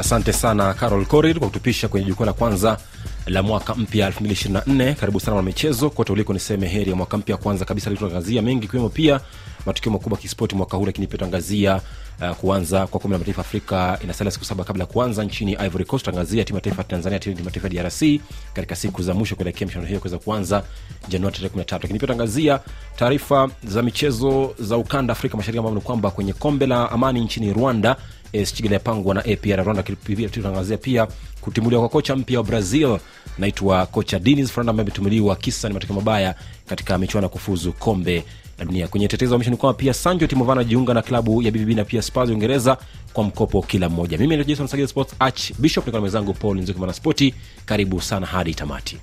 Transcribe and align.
asante 0.00 0.32
sana 0.32 0.74
carol 0.74 1.06
corir 1.06 1.38
kwa 1.38 1.48
kutupisha 1.48 1.88
kwenye 1.88 2.06
jukwaa 2.06 2.26
la 2.26 2.32
kwanza 2.32 2.78
la 3.26 3.42
mwaka 3.42 3.74
mpya 3.74 4.10
224 4.10 4.94
karibu 4.94 5.20
sana 5.20 5.36
wa 5.36 5.42
michezo 5.42 5.90
kote 5.90 6.12
uliko 6.12 6.32
niseme 6.32 6.68
heri 6.68 6.90
ya 6.90 6.96
mwaka 6.96 7.16
mpya. 7.18 7.36
Kwanza 7.36 7.64
kabisa 7.64 7.90
tuangazia 7.90 8.42
mengi 8.42 8.64
ikiwemo 8.66 8.88
pia 8.88 9.20
matukio 9.66 9.92
makubwa 9.92 10.18
kispoti 10.18 10.54
mwaka 10.54 10.76
huu 10.76 10.86
lakini 10.86 11.06
pia 11.06 11.18
tuangazia 11.18 11.80
uh, 12.20 12.36
kuanza 12.36 12.86
kwa 12.86 13.00
kombe 13.00 13.14
la 13.14 13.18
mataifa 13.18 13.40
afrika 13.40 13.98
inasalia 14.04 14.30
siku 14.30 14.44
saba 14.44 14.64
kabla 14.64 14.82
ya 14.84 14.86
kuanza 14.86 15.24
nchini 15.24 15.52
ivory 15.52 15.84
coast. 15.84 16.04
Tangazia 16.04 16.44
timu 16.44 16.56
ya 16.56 16.60
taifa 16.62 16.84
tanzania 16.84 17.18
timu 17.18 17.36
ya 17.44 17.50
taifa 17.50 17.68
drc 17.68 18.20
katika 18.54 18.76
siku 18.76 19.02
za 19.02 19.14
mwisho 19.14 19.34
kuelekea 19.36 19.66
mishano 19.66 19.86
hiyo 19.86 20.00
kuweza 20.00 20.18
kuanza 20.18 20.62
januari 21.08 21.36
tarehe 21.36 21.54
13 21.62 21.78
lakini 21.82 21.98
pia 21.98 22.08
tangazia 22.08 22.60
taarifa 22.96 23.48
za 23.64 23.82
michezo 23.82 24.54
za 24.58 24.76
ukanda 24.76 25.12
afrika 25.12 25.36
mashariki 25.36 25.58
ambapo 25.58 25.74
ni 25.74 25.80
kwamba 25.80 26.10
kwenye 26.10 26.32
kombe 26.32 26.66
la 26.66 26.90
amani 26.92 27.20
nchini 27.20 27.52
rwanda 27.52 27.96
Kigali 28.32 28.74
yapangwa 28.74 29.14
na 29.14 29.20
APR 29.24 29.64
Rwanda. 29.64 29.82
Tutangazia 29.82 30.76
pia 30.76 31.08
kutimuliwa 31.40 31.80
kwa 31.82 31.88
kocha 31.88 32.16
mpya 32.16 32.38
wa 32.38 32.44
Brazil 32.44 32.98
naitwa 33.38 33.86
kocha 33.86 34.18
Diniz 34.18 34.48
Fernando 34.50 34.70
ambaye 34.70 34.84
ametumuliwa 34.84 35.36
kisa 35.36 35.68
ni 35.68 35.74
matokeo 35.74 35.96
mabaya 35.96 36.34
katika 36.66 36.98
michuano 36.98 37.24
ya 37.24 37.28
kufuzu 37.28 37.72
kombe 37.72 38.24
la 38.58 38.64
dunia. 38.64 38.88
Kwenye 38.88 39.08
tetezi 39.08 39.32
wa 39.32 39.38
mishoni 39.38 39.56
kwamba 39.56 39.78
pia 39.78 39.94
Sancho 39.94 40.26
Timovana 40.26 40.60
ajiunga 40.60 40.94
na 40.94 41.02
klabu 41.02 41.42
ya 41.42 41.50
BBB 41.50 41.68
na 41.70 41.84
pia 41.84 42.02
Spurs 42.02 42.30
Uingereza 42.30 42.78
kwa 43.12 43.24
mkopo 43.24 43.62
kila 43.62 43.88
mmoja. 43.88 44.18
Mimi 44.18 44.36
ni 44.36 44.44
Jason 44.44 44.66
Sagile 44.66 44.88
Sports 44.88 45.14
Arch 45.18 45.52
Bishop, 45.58 45.86
niko 45.86 46.00
mwenzangu 46.00 46.34
Paul 46.34 46.58
Nzukimana 46.60 46.92
spoti. 46.92 47.34
Karibu 47.66 48.00
sana 48.00 48.26
hadi 48.26 48.54
tamati. 48.54 48.96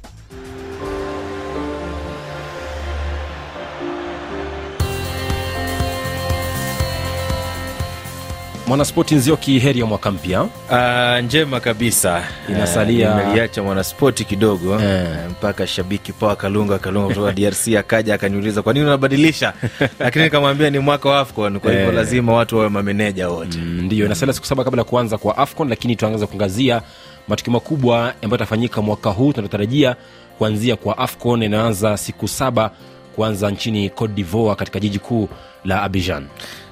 Mwanaspoti 8.67 9.15
nzioki 9.15 9.59
heri 9.59 9.79
ya 9.79 9.85
mwaka 9.85 10.11
mpya. 10.11 10.41
Uh, 10.41 11.25
njema 11.25 11.59
kabisa. 11.59 12.23
Inasalia- 12.49 13.11
uh, 13.11 13.17
nimeliacha 13.19 13.63
mwanaspoti 13.63 14.25
kidogo 14.25 14.71
uh, 14.75 14.81
mpaka 15.31 15.67
shabiki 15.67 16.13
pawa 16.13 16.35
kalunga 16.35 16.79
kalunga 16.79 17.07
kutoka 17.07 17.31
drc 17.41 17.67
akaja 17.79 18.13
akaniuliza 18.13 18.61
kwa 18.61 18.73
nini 18.73 18.85
unabadilisha? 18.85 19.53
Lakini 19.99 20.23
nikamwambia 20.23 20.69
ni 20.69 20.79
mwaka 20.79 21.09
wa 21.09 21.19
afcon 21.19 21.59
kwa 21.59 21.71
hivyo 21.71 21.87
Eh. 21.87 21.93
lazima 21.93 22.33
watu 22.33 22.57
wawe 22.57 22.69
mameneja 22.69 23.29
wote. 23.29 23.57
Mm, 23.57 23.81
ndiyo 23.81 24.05
inasalia 24.05 24.33
siku 24.33 24.45
saba 24.47 24.63
kabla 24.63 24.81
ya 24.81 24.85
kuanza 24.85 25.17
kwa 25.17 25.37
afcon 25.37 25.69
lakini 25.69 25.95
tuangaza 25.95 26.27
kuangazia 26.27 26.81
matukio 27.27 27.53
makubwa 27.53 27.99
ambayo 28.21 28.31
yatafanyika 28.31 28.81
mwaka 28.81 29.09
huu. 29.09 29.33
Tunatarajia 29.33 29.95
kuanzia 30.37 30.75
kwa 30.75 30.97
afcon 30.97 31.43
inaanza 31.43 31.97
siku 31.97 32.27
saba 32.27 32.71
kuanza 33.15 33.51
nchini 33.51 33.89
cote 33.89 34.13
divoire 34.13 34.55
katika 34.55 34.79
jiji 34.79 34.99
kuu 34.99 35.29
la 35.65 35.81
abijan 35.83 36.27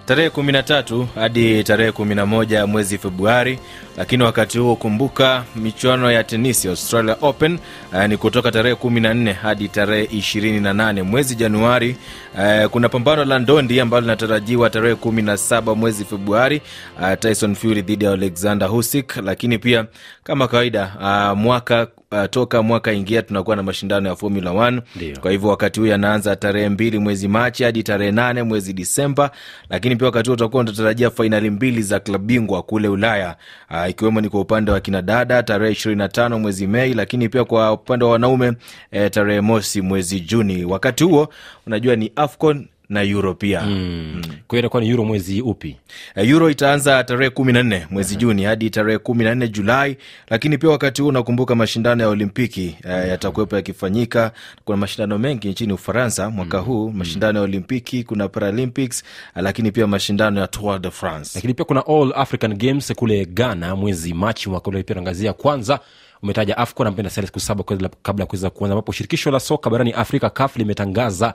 tarehe 0.06 0.30
kumi 0.30 0.52
na 0.52 0.64
tatu 0.64 1.08
hadi 1.16 1.64
tarehe 1.64 1.92
kumi 1.92 2.16
na 2.16 2.26
moja 2.26 2.68
mwezi 2.68 2.98
februari 2.98 3.60
lakini 3.98 4.24
wakati 4.24 4.58
huo 4.58 4.76
kumbuka 4.76 5.44
michuano 5.56 6.12
ya 6.12 6.24
tenisi 6.24 6.68
australia 6.68 7.18
open 7.22 7.60
uh, 7.94 8.06
ni 8.06 8.18
kutoka 8.18 8.52
tarehe 8.52 8.76
kumi 8.76 9.00
na 9.02 9.14
nne 9.14 9.34
hadi 9.34 9.68
tarehe 9.68 10.04
ishirini 10.12 10.60
na 10.60 10.74
nane 10.74 11.04
mwezi 11.04 11.36
januari. 11.36 11.96
Uh, 12.36 12.66
kuna 12.70 12.90
pambano 12.90 13.26
la 13.26 13.40
ndondi 13.40 13.80
ambalo 13.80 14.02
linatarajiwa 14.02 14.70
tarehe 14.70 14.96
kumi 14.96 15.22
na 15.22 15.38
saba 15.38 15.76
mwezi 15.76 16.06
februari 16.06 16.62
uh, 17.02 17.14
tyson 17.20 17.56
fury 17.56 17.82
dhidi 17.82 18.06
ya 18.06 18.12
alexander 18.12 18.68
husik 18.68 19.16
lakini 19.24 19.58
pia 19.58 19.86
kama 20.24 20.48
kawaida 20.48 20.92
uh, 21.00 21.38
mwaka 21.38 21.88
uh, 22.24 22.26
toka 22.30 22.62
mwaka 22.64 22.92
ingia 22.94 23.22
tunakuwa 23.22 23.56
na 23.56 23.64
mashindano 23.64 24.10
ya 24.10 24.16
formula 24.16 24.52
1 24.52 24.82
Ndio. 24.96 25.18
kwa 25.20 25.32
hivyo 25.32 25.50
wakati 25.50 25.80
huu 25.80 25.86
yanaanza 25.86 26.36
tarehe 26.36 26.70
mbili 26.70 27.00
mwezi 27.00 27.28
machi 27.28 27.64
hadi 27.64 27.84
tarehe 27.84 28.12
nane 28.12 28.44
mwezi 28.44 28.74
disemba 28.74 29.32
lakini 29.70 29.96
pia 29.96 30.06
wakati 30.06 30.30
huo 30.30 30.34
utakuwa 30.34 30.62
unatarajia 30.64 31.10
fainali 31.10 31.50
mbili 31.50 31.82
za 31.82 32.00
klab 32.00 32.22
bingwa 32.26 32.64
kule 32.64 32.88
ulaya. 32.88 33.36
Uh, 33.72 33.90
ikiwemo 33.90 34.22
ni 34.22 34.30
kwa 34.30 34.42
upande 34.42 34.72
wa 34.72 34.80
kinadada 34.80 35.44
tarehe 35.44 35.72
ishirini 35.72 36.00
na 36.00 36.08
tano 36.10 36.40
mwezi 36.40 36.68
mei 36.68 36.94
lakini 36.94 37.30
pia 37.30 37.44
kwa 37.44 37.72
upande 37.72 38.06
wa 38.06 38.12
wanaume 38.12 38.54
eh, 38.92 39.12
tarehe 39.12 39.42
mosi 39.42 39.82
mwezi 39.82 40.20
juni. 40.20 40.66
Wakati 40.66 41.04
huo 41.04 41.30
unajua 41.68 41.96
ni 41.96 42.12
afcon 42.16 42.68
na 42.90 43.02
euro 43.04 43.34
pia. 43.34 43.62
Mm. 43.62 44.22
kwa 44.48 44.56
hiyo 44.56 44.60
itakuwa 44.60 44.82
ni 44.84 44.90
euro 44.90 45.06
mwezi 45.06 45.42
upi? 45.42 45.78
Eh, 46.16 46.30
euro 46.30 46.50
itaanza 46.50 47.04
tarehe 47.04 47.30
kumi 47.30 47.54
na 47.54 47.64
nne 47.64 47.88
mwezi 47.90 48.16
juni 48.16 48.44
hadi 48.44 48.70
tarehe 48.70 48.98
kumi 48.98 49.24
na 49.24 49.36
nne 49.36 49.48
julai. 49.48 49.98
Lakini 50.30 50.58
pia 50.58 50.70
wakati 50.70 51.02
huu 51.02 51.08
unakumbuka 51.08 51.56
mashindano 51.56 52.04
ya 52.04 52.10
olimpiki 52.10 52.78
eh, 52.84 53.10
yatakuwepo 53.10 53.56
yakifanyika. 53.56 54.32
Kuna 54.66 54.78
mashindano 54.78 55.18
mengi 55.18 55.48
nchini 55.48 55.74
ufaransa 55.74 56.30
mwaka 56.30 56.58
huu. 56.58 56.92
Mashindano 56.92 57.40
ya 57.40 57.44
olimpiki 57.44 58.04
kuna 58.04 58.28
paralympics 58.28 59.04
eh, 59.36 59.44
lakini 59.44 59.72
pia 59.72 59.88
mashindano 59.88 60.42
ya 60.42 60.48
tour 60.48 60.80
de 60.80 60.92
france. 60.92 61.32
Lakini 61.36 61.54
pia 61.54 61.66
kuna 61.66 61.86
all 61.88 62.14
african 62.16 62.54
games 62.58 62.94
kule 62.94 63.26
ghana 63.26 63.76
mwezi 63.76 64.14
machi 64.14 64.50
mwaka 64.50 64.70
ule. 64.70 64.84
Pia 64.84 64.96
tangazia 64.96 65.34
kwanza 65.34 65.80
umetaja 66.24 66.58
afcon 66.58 66.88
ambayo 66.88 67.02
inasalia 67.02 67.28
siku 67.28 67.40
saba 67.40 67.64
kabla 67.64 67.90
kabla 68.04 68.24
ya 68.24 68.28
kuweza 68.28 68.50
kuanza 68.50 68.74
ambapo 68.74 68.92
shirikisho 68.92 69.32
la 69.32 69.40
soka 69.40 69.70
barani 69.70 69.92
afrika 69.92 70.30
kaf 70.30 70.58
limetangaza 70.58 71.34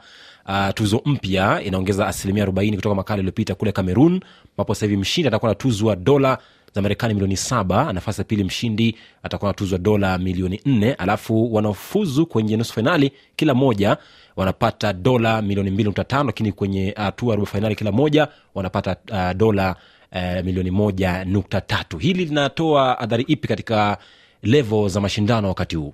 uh, 0.50 0.74
tuzo 0.74 1.02
mpya 1.04 1.62
inaongeza 1.62 2.06
asilimia 2.06 2.44
40 2.46 2.74
kutoka 2.76 2.94
makala 2.94 3.18
iliyopita 3.18 3.54
kule 3.54 3.72
cameroon 3.72 4.20
ambapo 4.52 4.74
sasa 4.74 4.86
hivi 4.86 4.96
mshindi 4.96 5.28
atakuwa 5.28 5.50
natuzwa 5.50 5.96
dola 5.96 6.38
za 6.74 6.82
marekani 6.82 7.14
milioni 7.14 7.36
saba 7.36 7.92
nafasi 7.92 8.20
ya 8.20 8.24
pili 8.24 8.44
mshindi 8.44 8.96
atakuwa 9.22 9.50
natuzwa 9.50 9.78
dola 9.78 10.18
milioni 10.18 10.60
nne. 10.66 10.92
Alafu 10.94 11.54
wanaofuzu 11.54 12.26
kwenye 12.26 12.56
nusu 12.56 12.72
fainali 12.74 13.12
kila 13.36 13.54
moja 13.54 13.96
wanapata 14.36 14.92
dola 14.92 15.42
milioni 15.42 15.70
mbili 15.70 15.84
nukta 15.86 16.04
tano 16.04 16.24
lakini 16.24 16.52
kwenye 16.52 16.94
hatua 16.96 17.28
uh, 17.28 17.34
robo 17.34 17.46
fainali 17.46 17.74
kila 17.76 17.92
moja 17.92 18.28
wanapata 18.54 18.96
uh, 19.10 19.32
dola 19.36 19.76
uh, 20.12 20.44
milioni 20.44 20.70
moja 20.70 21.24
nukta 21.24 21.60
tatu. 21.60 21.98
Hili 21.98 22.24
linatoa 22.24 22.98
adhari 22.98 23.24
ipi 23.28 23.48
katika 23.48 23.98
levo 24.42 24.88
za 24.88 25.00
mashindano 25.00 25.48
wakati 25.48 25.76
huu? 25.76 25.92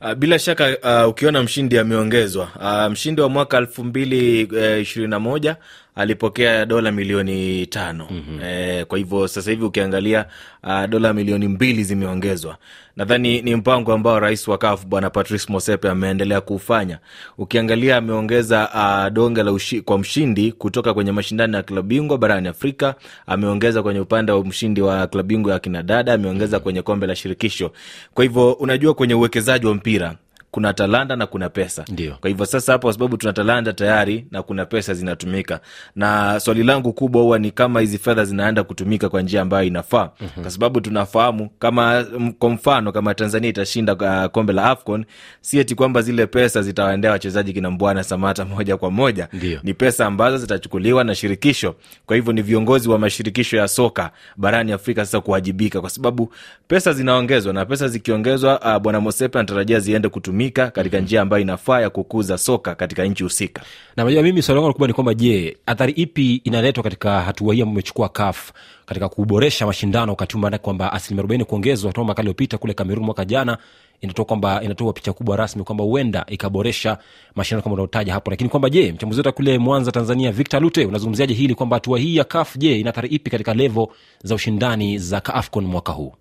Uh, 0.00 0.12
bila 0.14 0.38
shaka 0.38 0.76
uh, 1.04 1.10
ukiona 1.10 1.42
mshindi 1.42 1.78
ameongezwa. 1.78 2.48
Uh, 2.60 2.92
mshindi 2.92 3.20
wa 3.20 3.28
mwaka 3.28 3.56
elfu 3.58 3.84
mbili 3.84 4.40
ishirini 4.82 5.10
na 5.10 5.20
moja 5.20 5.56
alipokea 5.98 6.66
dola 6.66 6.92
milioni 6.92 7.66
tano. 7.66 8.06
Mm-hmm. 8.10 8.40
E, 8.44 8.84
kwa 8.84 8.98
hivyo 8.98 9.28
sasa 9.28 9.50
hivi 9.50 9.64
ukiangalia 9.64 10.26
uh, 10.64 10.84
dola 10.86 11.12
milioni 11.12 11.48
mbili 11.48 11.84
zimeongezwa. 11.84 12.56
Nadhani 12.96 13.42
ni 13.42 13.56
mpango 13.56 13.92
ambao 13.92 14.20
rais 14.20 14.48
wa 14.48 14.58
CAF 14.58 14.86
bwana 14.86 15.10
patrice 15.10 15.52
mosepe 15.52 15.88
ameendelea 15.88 16.40
kuufanya. 16.40 16.98
Ukiangalia 17.38 17.96
ameongeza 17.96 18.68
uh, 18.74 19.12
donge 19.14 19.42
la 19.42 19.52
ushi, 19.52 19.80
kwa 19.80 19.98
mshindi 19.98 20.52
kutoka 20.52 20.94
kwenye 20.94 21.12
mashindano 21.12 21.56
ya 21.56 21.62
klabu 21.62 21.88
bingwa 21.88 22.18
barani 22.18 22.48
afrika 22.48 22.94
ameongeza 23.26 23.82
kwenye 23.82 24.00
upande 24.00 24.32
wa 24.32 24.44
mshindi 24.44 24.80
wa 24.80 25.06
klabu 25.06 25.28
bingwa 25.28 25.52
ya 25.52 25.58
kinadada 25.58 26.12
ameongeza 26.14 26.60
kwenye 26.60 26.82
kombe 26.82 27.06
la 27.06 27.16
shirikisho. 27.16 27.72
Kwa 28.14 28.24
hivyo 28.24 28.52
unajua 28.52 28.94
kwenye 28.94 29.14
uwekezaji 29.14 29.66
wa 29.66 29.74
mpira 29.74 30.14
kuna 30.50 30.72
talanta 30.74 31.16
na 31.16 31.26
kuna 31.26 31.48
pesa 31.48 31.84
Ndiyo. 31.88 32.16
kwa 32.20 32.28
hivyo 32.28 32.46
sasa 32.46 32.72
hapa 32.72 32.82
kwa 32.82 32.92
sababu 32.92 33.16
tuna 33.16 33.32
talanta 33.32 33.72
tayari 33.72 34.26
na 34.30 34.42
kuna 34.42 34.66
pesa 34.66 34.94
zinatumika 34.94 35.60
na 35.96 36.40
swali 36.40 36.62
langu 36.62 36.92
kubwa 36.92 37.22
huwa 37.22 37.38
ni 37.38 37.50
kama 37.50 37.80
hizi 37.80 37.98
fedha 37.98 38.24
zinaenda 38.24 38.64
kutumika 38.64 39.08
kwa 39.08 39.22
njia 39.22 39.42
ambayo 39.42 39.66
inafaa 39.66 40.10
mm-hmm. 40.20 40.42
kwa 40.42 40.50
sababu 40.50 40.80
tunafahamu 40.80 41.48
kama 41.58 42.04
kwa 42.38 42.50
mfano 42.50 42.92
kama 42.92 43.14
tanzania 43.14 43.50
itashinda 43.50 43.94
uh, 43.94 44.30
kombe 44.32 44.52
la 44.52 44.64
afcon 44.64 45.04
si 45.40 45.58
eti 45.58 45.74
kwamba 45.74 46.02
zile 46.02 46.26
pesa 46.26 46.62
zitawaendea 46.62 47.10
wachezaji 47.10 47.52
kina 47.52 47.70
mbwana 47.70 48.04
samata 48.04 48.44
moja 48.54 48.76
kwa 48.76 48.90
moja 48.90 49.28
Ndiyo. 49.32 49.60
ni 49.62 49.74
pesa 49.74 50.06
ambazo 50.06 50.36
zitachukuliwa 50.38 51.04
na 51.04 51.14
shirikisho 51.14 51.74
kwa 52.06 52.16
hivyo 52.16 52.32
ni 52.32 52.42
viongozi 52.42 52.88
wa 52.88 52.98
mashirikisho 52.98 53.56
ya 53.56 53.68
soka 53.68 54.10
barani 54.36 54.72
afrika 54.72 55.04
sasa 55.04 55.20
kuwajibika 55.20 55.80
kwa 55.80 55.90
sababu 55.90 56.32
pesa 56.68 56.92
zinaongezwa 56.92 57.52
na 57.52 57.64
pesa 57.64 57.88
zikiongezwa 57.88 58.60
uh, 58.60 58.82
bwana 58.82 59.00
mosepe 59.00 59.38
anatarajia 59.38 59.80
ziende 59.80 60.08
kutumika 60.08 60.37
katika 60.46 60.80
mm-hmm. 60.82 61.04
njia 61.04 61.22
ambayo 61.22 61.42
inafaa 61.42 61.80
ya 61.80 61.90
kukuza 61.90 62.38
soka 62.38 62.74
katika 62.74 63.04
nchi 63.04 63.22
husika. 63.22 63.62
Na 63.96 64.04
najua 64.04 64.22
mimi 64.22 64.42
swali 64.42 64.60
langu 64.60 64.72
kubwa 64.72 64.88
ni 64.88 64.94
kwamba 64.94 65.14
je 65.14 65.56
athari 65.66 65.92
ipi 65.92 66.34
inaletwa 66.44 66.82
katika 66.82 67.20
hatua 67.20 67.54
hii 67.54 67.60
ambayo 67.62 67.74
imechukua 67.74 68.08
kaf 68.08 68.52
katika 68.86 69.08
kuboresha 69.08 69.66
mashindano 69.66 70.12
wakati 70.12 70.34
huu? 70.34 70.40
Maanake 70.40 70.64
kwamba 70.64 70.92
asilimia 70.92 71.20
arobaini 71.20 71.44
kuongezwa 71.44 71.92
toka 71.92 72.04
makala 72.06 72.22
iliyopita 72.22 72.58
kule 72.58 72.74
kamerun 72.74 73.04
mwaka 73.04 73.24
jana 73.24 73.58
inatoa 74.00 74.24
kwamba 74.24 74.62
inatoa 74.62 74.92
picha 74.92 75.12
kubwa 75.12 75.36
rasmi 75.36 75.64
kwamba 75.64 75.84
huenda 75.84 76.24
ikaboresha 76.28 76.98
mashindano 77.34 77.62
kama 77.62 77.74
unaotaja 77.74 78.12
hapo. 78.12 78.30
Lakini 78.30 78.50
kwamba 78.50 78.70
je 78.70 78.92
mchambuzi 78.92 79.20
wetu 79.20 79.32
kule 79.32 79.58
mwanza 79.58 79.92
tanzania 79.92 80.32
victor 80.32 80.62
lute 80.62 80.84
unazungumziaje 80.84 81.34
hili 81.34 81.54
kwamba 81.54 81.76
hatua 81.76 81.98
hii 81.98 82.16
ya 82.16 82.24
kaf 82.24 82.56
je 82.56 82.80
ina 82.80 82.90
athari 82.90 83.08
ipi 83.08 83.30
katika 83.30 83.54
levo 83.54 83.92
za 84.24 84.34
ushindani 84.34 84.98
za 84.98 85.20
kaafcon 85.20 85.64
mwaka 85.64 85.92
huu 85.92 86.12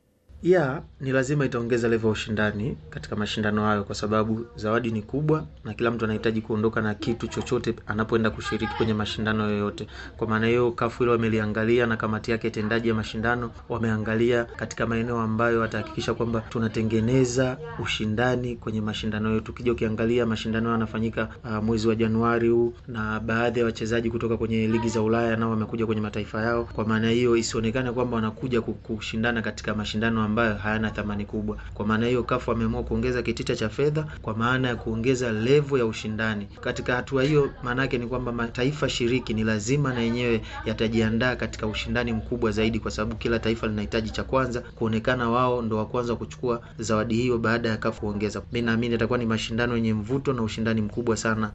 ya 0.43 0.81
ni 1.01 1.11
lazima 1.11 1.45
itaongeza 1.45 1.87
level 1.87 2.09
ushindani 2.11 2.77
katika 2.89 3.15
mashindano 3.15 3.65
hayo, 3.65 3.83
kwa 3.83 3.95
sababu 3.95 4.45
zawadi 4.55 4.91
ni 4.91 5.01
kubwa 5.01 5.47
na 5.63 5.73
kila 5.73 5.91
mtu 5.91 6.05
anahitaji 6.05 6.41
kuondoka 6.41 6.81
na 6.81 6.93
kitu 6.93 7.27
chochote 7.27 7.75
anapoenda 7.87 8.29
kushiriki 8.29 8.73
kwenye 8.77 8.93
mashindano 8.93 9.49
yoyote. 9.49 9.87
Kwa 10.17 10.27
maana 10.27 10.47
hiyo, 10.47 10.71
kafu 10.71 11.03
ile 11.03 11.11
wameliangalia 11.11 11.85
na 11.85 11.97
kamati 11.97 12.31
yake 12.31 12.49
tendaji 12.49 12.89
ya 12.89 12.95
mashindano 12.95 13.51
wameangalia 13.69 14.43
katika 14.45 14.87
maeneo 14.87 15.19
ambayo 15.19 15.59
watahakikisha 15.59 16.13
kwamba 16.13 16.41
tunatengeneza 16.41 17.57
ushindani 17.83 18.55
kwenye 18.55 18.81
mashindano 18.81 19.33
yetu. 19.33 19.51
Ukija 19.51 19.71
ukiangalia 19.71 20.25
mashindano 20.25 20.71
yanafanyika 20.71 21.29
uh, 21.43 21.63
mwezi 21.63 21.87
wa 21.87 21.95
Januari 21.95 22.49
huu 22.49 22.73
na 22.87 23.19
baadhi 23.19 23.59
ya 23.59 23.65
wachezaji 23.65 24.09
kutoka 24.09 24.37
kwenye 24.37 24.67
ligi 24.67 24.89
za 24.89 25.01
Ulaya 25.01 25.35
nao 25.35 25.49
wamekuja 25.49 25.85
kwenye 25.85 26.01
mataifa 26.01 26.41
yao. 26.41 26.63
Kwa 26.65 26.85
maana 26.85 27.09
hiyo, 27.09 27.37
isionekane 27.37 27.91
kwamba 27.91 28.15
wanakuja 28.15 28.61
kushindana 28.61 29.41
katika 29.41 29.75
mashindano 29.75 30.26
ambayo 30.27 30.55
hayana 30.55 30.89
thamani 30.91 31.25
kubwa. 31.25 31.57
Kwa 31.73 31.85
maana 31.85 32.05
hiyo, 32.07 32.23
kafu 32.23 32.51
ameamua 32.51 32.83
kuongeza 32.83 33.21
kitita 33.21 33.55
cha 33.55 33.69
fedha 33.69 34.05
kwa 34.21 34.35
maana 34.37 34.67
ya 34.67 34.75
kuongeza 34.75 35.31
levo 35.31 35.77
ya 35.77 35.85
ushindani 35.85 36.47
katika 36.61 36.95
hatua 36.95 37.23
hiyo. 37.23 37.51
Maana 37.63 37.81
yake 37.81 37.97
ni 37.97 38.07
kwamba 38.07 38.31
mataifa 38.31 38.89
shiriki 38.89 39.33
ni 39.33 39.43
lazima 39.43 39.93
na 39.93 39.99
yenyewe 40.01 40.41
yatajiandaa 40.65 41.35
katika 41.35 41.67
ushindani 41.67 42.13
mkubwa 42.13 42.51
zaidi, 42.51 42.79
kwa 42.79 42.91
sababu 42.91 43.15
kila 43.15 43.39
taifa 43.39 43.67
linahitaji 43.67 44.09
cha 44.09 44.23
kwanza 44.23 44.61
kuonekana 44.61 45.29
wao 45.29 45.61
ndo 45.61 45.77
wa 45.77 45.85
kwanza 45.85 46.15
kuchukua 46.15 46.61
zawadi 46.79 47.15
hiyo 47.15 47.37
baada 47.37 47.69
ya 47.69 47.77
kafu 47.77 47.99
kuongeza. 48.01 48.41
Mi 48.51 48.61
naamini 48.61 48.95
itakuwa 48.95 49.19
ni 49.19 49.25
mashindano 49.25 49.75
yenye 49.75 49.93
mvuto 49.93 50.33
na 50.33 50.41
ushindani 50.43 50.81
mkubwa 50.81 51.17
sana. 51.17 51.51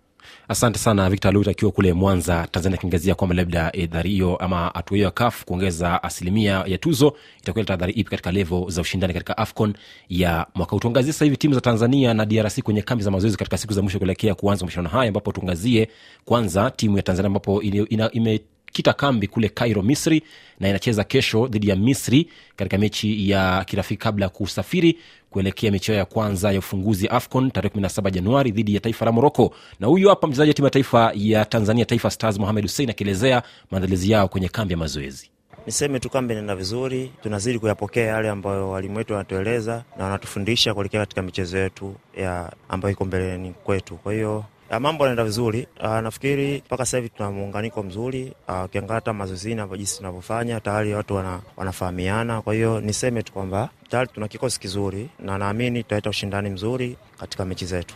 Asante 0.48 0.78
sana 0.78 1.10
Victor 1.10 1.32
Lut 1.34 1.48
akiwa 1.48 1.72
kule 1.72 1.92
Mwanza, 1.92 2.46
Tanzania, 2.50 2.78
akiangazia 2.78 3.14
kwamba 3.14 3.36
labda 3.36 3.72
idhari 3.72 4.10
hiyo 4.10 4.36
ama 4.36 4.70
hatua 4.74 4.96
hiyo 4.96 5.04
ya 5.04 5.10
CAF 5.10 5.44
kuongeza 5.44 6.02
asilimia 6.02 6.64
ya 6.66 6.78
tuzo 6.78 7.16
itakuleta 7.40 7.74
adhari 7.74 7.92
ipi 7.92 8.10
katika 8.10 8.32
levo 8.32 8.66
za 8.70 8.80
ushindani 8.80 9.12
katika 9.12 9.38
AFCON 9.38 9.74
ya 10.08 10.46
mwaka 10.54 10.70
huu. 10.70 10.78
Tuangazie 10.80 11.12
sasa 11.12 11.24
hivi 11.24 11.36
timu 11.36 11.54
za 11.54 11.60
Tanzania 11.60 12.14
na 12.14 12.26
DRC 12.26 12.60
kwenye 12.62 12.82
kambi 12.82 13.04
za 13.04 13.10
mazoezi 13.10 13.36
katika 13.36 13.58
siku 13.58 13.72
za 13.72 13.82
mwisho 13.82 13.98
kuelekea 13.98 14.34
kuanza 14.34 14.64
mashindano 14.64 14.88
haya, 14.88 15.08
ambapo 15.08 15.32
tuangazie 15.32 15.88
kwanza 16.24 16.70
timu 16.70 16.96
ya 16.96 17.02
Tanzania 17.02 17.26
ambapo 17.26 17.62
ime 17.62 18.40
kita 18.72 18.92
kambi 18.92 19.26
kule 19.26 19.48
Cairo, 19.48 19.82
Misri, 19.82 20.22
na 20.60 20.68
inacheza 20.68 21.04
kesho 21.04 21.46
dhidi 21.46 21.68
ya 21.68 21.76
Misri 21.76 22.28
katika 22.56 22.78
mechi 22.78 23.30
ya 23.30 23.64
kirafiki 23.64 24.02
kabla 24.02 24.26
ya 24.26 24.30
kusafiri 24.30 24.98
kuelekea 25.32 25.70
michezo 25.72 25.98
ya 25.98 26.04
kwanza 26.04 26.52
ya 26.52 26.58
ufunguzi 26.58 27.08
AFCON 27.08 27.50
tarehe 27.50 27.74
17 27.80 28.10
Januari 28.10 28.50
dhidi 28.50 28.74
ya 28.74 28.80
taifa 28.80 29.04
la 29.04 29.12
Moroko. 29.12 29.54
Na 29.80 29.86
huyu 29.86 30.08
hapa 30.08 30.26
mchezaji 30.26 30.50
wa 30.50 30.54
timu 30.54 30.66
ya 30.66 30.70
taifa 30.70 31.12
ya 31.14 31.44
Tanzania, 31.44 31.84
Taifa 31.84 32.10
Stars, 32.10 32.38
Mohamed 32.38 32.64
Hussein 32.64 32.90
akielezea 32.90 33.42
maandalizi 33.70 34.10
yao 34.10 34.28
kwenye 34.28 34.48
kambi 34.48 34.72
ya 34.74 34.78
mazoezi. 34.78 35.30
Niseme 35.66 36.00
tu 36.00 36.10
kambi 36.10 36.32
inaenda 36.34 36.56
vizuri, 36.56 37.12
tunazidi 37.22 37.58
kuyapokea 37.58 38.06
yale 38.06 38.28
ambayo 38.28 38.70
walimu 38.70 38.96
wetu 38.96 39.12
wanatueleza 39.12 39.84
na 39.98 40.04
wanatufundisha 40.04 40.74
kuelekea 40.74 41.00
katika 41.00 41.22
michezo 41.22 41.58
yetu 41.58 41.94
ya 42.16 42.52
ambayo 42.68 42.92
iko 42.92 43.04
mbeleni 43.04 43.52
kwetu, 43.64 43.96
kwa 43.96 44.12
hiyo 44.12 44.44
mambo 44.80 45.04
yanaenda 45.04 45.24
vizuri. 45.24 45.66
Uh, 45.80 45.98
nafikiri 45.98 46.62
mpaka 46.66 46.84
sasa 46.84 46.96
hivi 46.96 47.08
tuna 47.08 47.30
muunganiko 47.30 47.82
mzuri. 47.82 48.32
Ukiangalia 48.64 48.94
hata 48.94 49.12
mazoezini 49.12 49.62
jinsi 49.76 49.96
tunavyofanya 49.96 50.60
tayari 50.60 50.94
watu 50.94 51.14
wana, 51.14 51.40
wanafahamiana. 51.56 52.42
Kwa 52.42 52.54
hiyo 52.54 52.80
niseme 52.80 53.22
tu 53.22 53.32
kwamba 53.32 53.68
tayari 53.88 54.10
tuna 54.14 54.28
kikosi 54.28 54.60
kizuri 54.60 55.08
na 55.18 55.38
naamini 55.38 55.82
tutaleta 55.82 56.10
ushindani 56.10 56.50
mzuri 56.50 56.96
katika 57.18 57.44
mechi 57.44 57.66
zetu. 57.66 57.94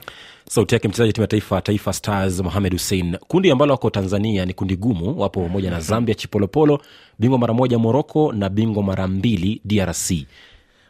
Sauti 0.50 0.74
yake 0.74 0.88
mchezaji 0.88 1.12
timu 1.12 1.22
ya 1.22 1.28
taifa 1.28 1.60
Taifa 1.62 1.92
Stars 1.92 2.40
Mohamed 2.40 2.72
Hussein. 2.72 3.16
Kundi 3.28 3.50
ambalo 3.50 3.72
wako 3.72 3.90
Tanzania 3.90 4.44
ni 4.44 4.54
kundi 4.54 4.76
gumu, 4.76 5.20
wapo 5.20 5.42
pamoja 5.42 5.70
na 5.70 5.80
Zambia 5.80 6.14
Chipolopolo, 6.14 6.80
bingwa 7.18 7.38
mara 7.38 7.54
moja 7.54 7.78
Moroko 7.78 8.32
na 8.32 8.48
bingwa 8.48 8.82
mara 8.82 9.08
mbili 9.08 9.60
DRC. 9.64 10.12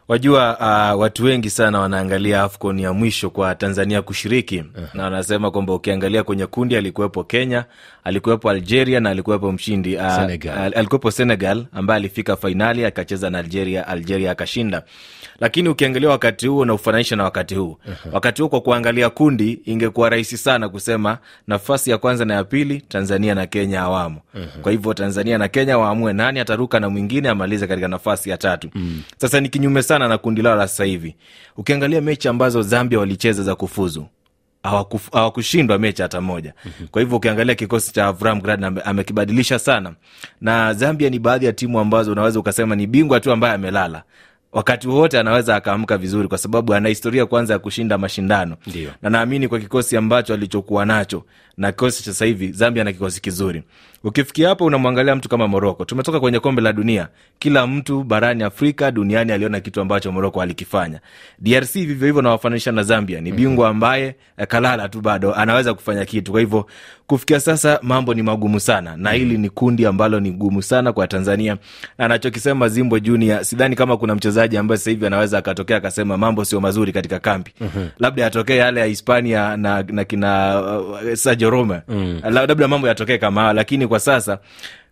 Wajua, 0.07 0.57
uh, 0.93 0.99
watu 1.01 1.23
wengi 1.25 1.49
sana 1.49 1.79
wanaangalia 1.79 2.43
AFCON 2.43 2.79
ya 2.79 2.93
mwisho 2.93 3.29
kwa 3.29 3.55
Tanzania 3.55 4.01
kushiriki 4.01 4.59
uh-huh. 4.59 4.87
na 4.97 5.03
wanasema 5.03 5.51
kwamba 5.51 5.73
ukiangalia 5.73 6.23
kwenye 6.23 6.45
kundi 6.45 6.75
alikuwepo 6.77 7.23
Kenya, 7.23 7.65
alikuwepo 8.03 8.49
Algeria 8.49 8.99
na 8.99 9.09
alikuwepo 9.09 9.51
mshindi 9.51 9.95
uh, 9.95 10.15
Senegal. 10.15 10.73
alikuwepo 10.75 11.11
Senegal 11.11 11.65
ambaye 11.73 11.95
alifika 11.99 12.35
fainali 12.35 12.85
akacheza 12.85 13.29
na 13.29 13.39
Algeria, 13.39 13.87
Algeria 13.87 14.31
akashinda. 14.31 14.83
Lakini 15.39 15.69
ukiangalia 15.69 16.09
wakati 16.09 16.47
huo 16.47 16.65
na 16.65 16.73
ufananisha 16.73 17.15
na 17.15 17.23
wakati 17.23 17.55
huu 17.55 17.77
uh-huh. 17.87 18.13
wakati 18.13 18.41
huo 18.41 18.49
kwa 18.49 18.61
kuangalia 18.61 19.09
kundi 19.09 19.59
ingekuwa 19.65 20.09
rahisi 20.09 20.37
sana 20.37 20.69
kusema 20.69 21.17
nafasi 21.47 21.89
ya 21.91 21.97
kwanza 21.97 22.25
na 22.25 22.33
ya 22.33 22.43
pili 22.43 22.81
Tanzania 22.81 23.35
na 23.35 23.45
Kenya 23.47 23.81
awamo 23.81 24.21
uh-huh. 24.35 24.61
kwa 24.61 24.71
hivyo 24.71 24.93
Tanzania 24.93 25.37
na 25.37 25.47
Kenya 25.47 25.77
waamue 25.77 26.13
nani 26.13 26.39
ataruka 26.39 26.79
na 26.79 26.89
mwingine 26.89 27.29
amalize 27.29 27.67
katika 27.67 27.87
nafasi 27.87 28.29
ya 28.29 28.37
tatu 28.37 28.69
mm. 28.75 29.01
Sasa 29.17 29.39
ni 29.39 29.49
kinyume 29.49 29.83
sana 29.83 29.96
na 30.07 30.17
kundi 30.17 30.41
lao 30.41 30.55
la 30.55 30.67
sasa 30.67 30.83
hivi. 30.85 31.15
Ukiangalia 31.57 32.01
mechi 32.01 32.27
ambazo 32.27 32.61
Zambia 32.61 32.99
walicheza 32.99 33.43
za 33.43 33.55
kufuzu 33.55 34.05
hawakushindwa 35.11 35.77
mechi 35.79 36.01
hata 36.01 36.21
moja. 36.21 36.53
Kwa 36.91 37.01
hivyo 37.01 37.17
ukiangalia 37.17 37.55
kikosi 37.55 37.93
cha 37.93 38.07
Avram 38.07 38.41
Grad 38.41 38.81
amekibadilisha 38.85 39.59
sana, 39.59 39.93
na 40.41 40.73
Zambia 40.73 41.09
ni 41.09 41.19
baadhi 41.19 41.45
ya 41.45 41.53
timu 41.53 41.79
ambazo 41.79 42.11
unaweza 42.11 42.39
ukasema 42.39 42.75
ni 42.75 42.87
bingwa 42.87 43.19
tu 43.19 43.31
ambaye 43.31 43.53
amelala 43.53 44.03
wakati 44.51 44.87
wowote 44.87 45.19
anaweza 45.19 45.55
akaamka 45.55 45.97
vizuri, 45.97 46.27
kwa 46.27 46.37
sababu 46.37 46.73
ana 46.73 46.89
historia 46.89 47.25
kwanza 47.25 47.53
ya 47.53 47.59
kushinda 47.59 47.97
mashindano. 47.97 48.55
Ndiyo. 48.67 48.91
na 49.01 49.09
naamini 49.09 49.47
kwa 49.47 49.59
kikosi 49.59 49.97
ambacho 49.97 50.33
alichokuwa 50.33 50.85
nacho 50.85 51.23
na 51.57 51.71
kikosi 51.71 52.03
cha 52.03 52.11
sasa 52.13 52.25
hivi, 52.25 52.51
Zambia 52.51 52.83
na 52.83 52.91
kikosi 52.93 53.21
kizuri. 53.21 53.63
Ukifikia 54.03 54.49
hapo, 54.49 54.65
unamwangalia 54.65 55.15
mtu 55.15 55.29
kama 55.29 55.47
Moroko. 55.47 55.85
Tumetoka 55.85 56.19
kwenye 56.19 56.39
kombe 56.39 56.61
la 56.61 56.73
dunia, 56.73 57.07
kila 57.39 57.67
mtu 57.67 58.03
barani 58.03 58.43
Afrika, 58.43 58.91
duniani 58.91 59.31
aliona 59.31 59.59
kitu 59.59 59.81
ambacho 59.81 60.11
Moroko 60.11 60.41
alikifanya. 60.41 60.99
DRC 61.39 61.73
vivyo 61.73 62.07
hivyo 62.07 62.21
nawafananisha 62.21 62.71
na 62.71 62.83
Zambia, 62.83 63.21
ni 63.21 63.31
bingwa 63.31 63.69
ambaye 63.69 64.15
eh, 64.37 64.47
kalala 64.47 64.89
tu 64.89 65.01
bado 65.01 65.33
anaweza 65.35 65.73
kufanya 65.73 66.05
kitu. 66.05 66.31
Kwa 66.31 66.39
hivyo 66.39 66.67
kufikia 67.07 67.39
sasa 67.39 67.79
mambo 67.81 68.13
ni 68.13 68.23
magumu 68.23 68.59
sana, 68.59 68.97
na 68.97 69.11
hili 69.11 69.37
ni 69.37 69.49
kundi 69.49 69.85
ambalo 69.85 70.19
ni 70.19 70.31
gumu 70.31 70.61
sana 70.61 70.93
kwa 70.93 71.07
Tanzania, 71.07 71.57
na 71.97 72.05
anachokisema 72.05 72.69
Zimbo 72.69 72.99
Junior, 72.99 73.45
sidhani 73.45 73.75
kama 73.75 73.97
kuna 73.97 74.15
mchezaji 74.15 74.57
ambaye 74.57 74.77
sasa 74.77 74.89
hivi 74.91 75.05
anaweza 75.07 75.37
akatokea 75.37 75.77
akasema 75.77 76.17
mambo 76.17 76.45
sio 76.45 76.61
mazuri 76.61 76.91
katika 76.91 77.19
kambi. 77.19 77.51
Labda 77.99 78.23
yatokee 78.23 78.57
yale 78.57 78.79
ya 78.79 78.85
Hispania 78.85 79.57
na, 79.57 79.83
na 79.83 80.03
kina 80.03 80.61
uh, 80.79 81.13
Sergio 81.13 81.49
Roma. 81.49 81.81
Mm. 81.87 82.21
labda 82.29 82.67
mambo 82.67 82.87
yatokee 82.87 83.17
kama 83.17 83.41
hayo, 83.41 83.53
lakini 83.53 83.87
kwa 83.87 83.99
sasa 83.99 84.39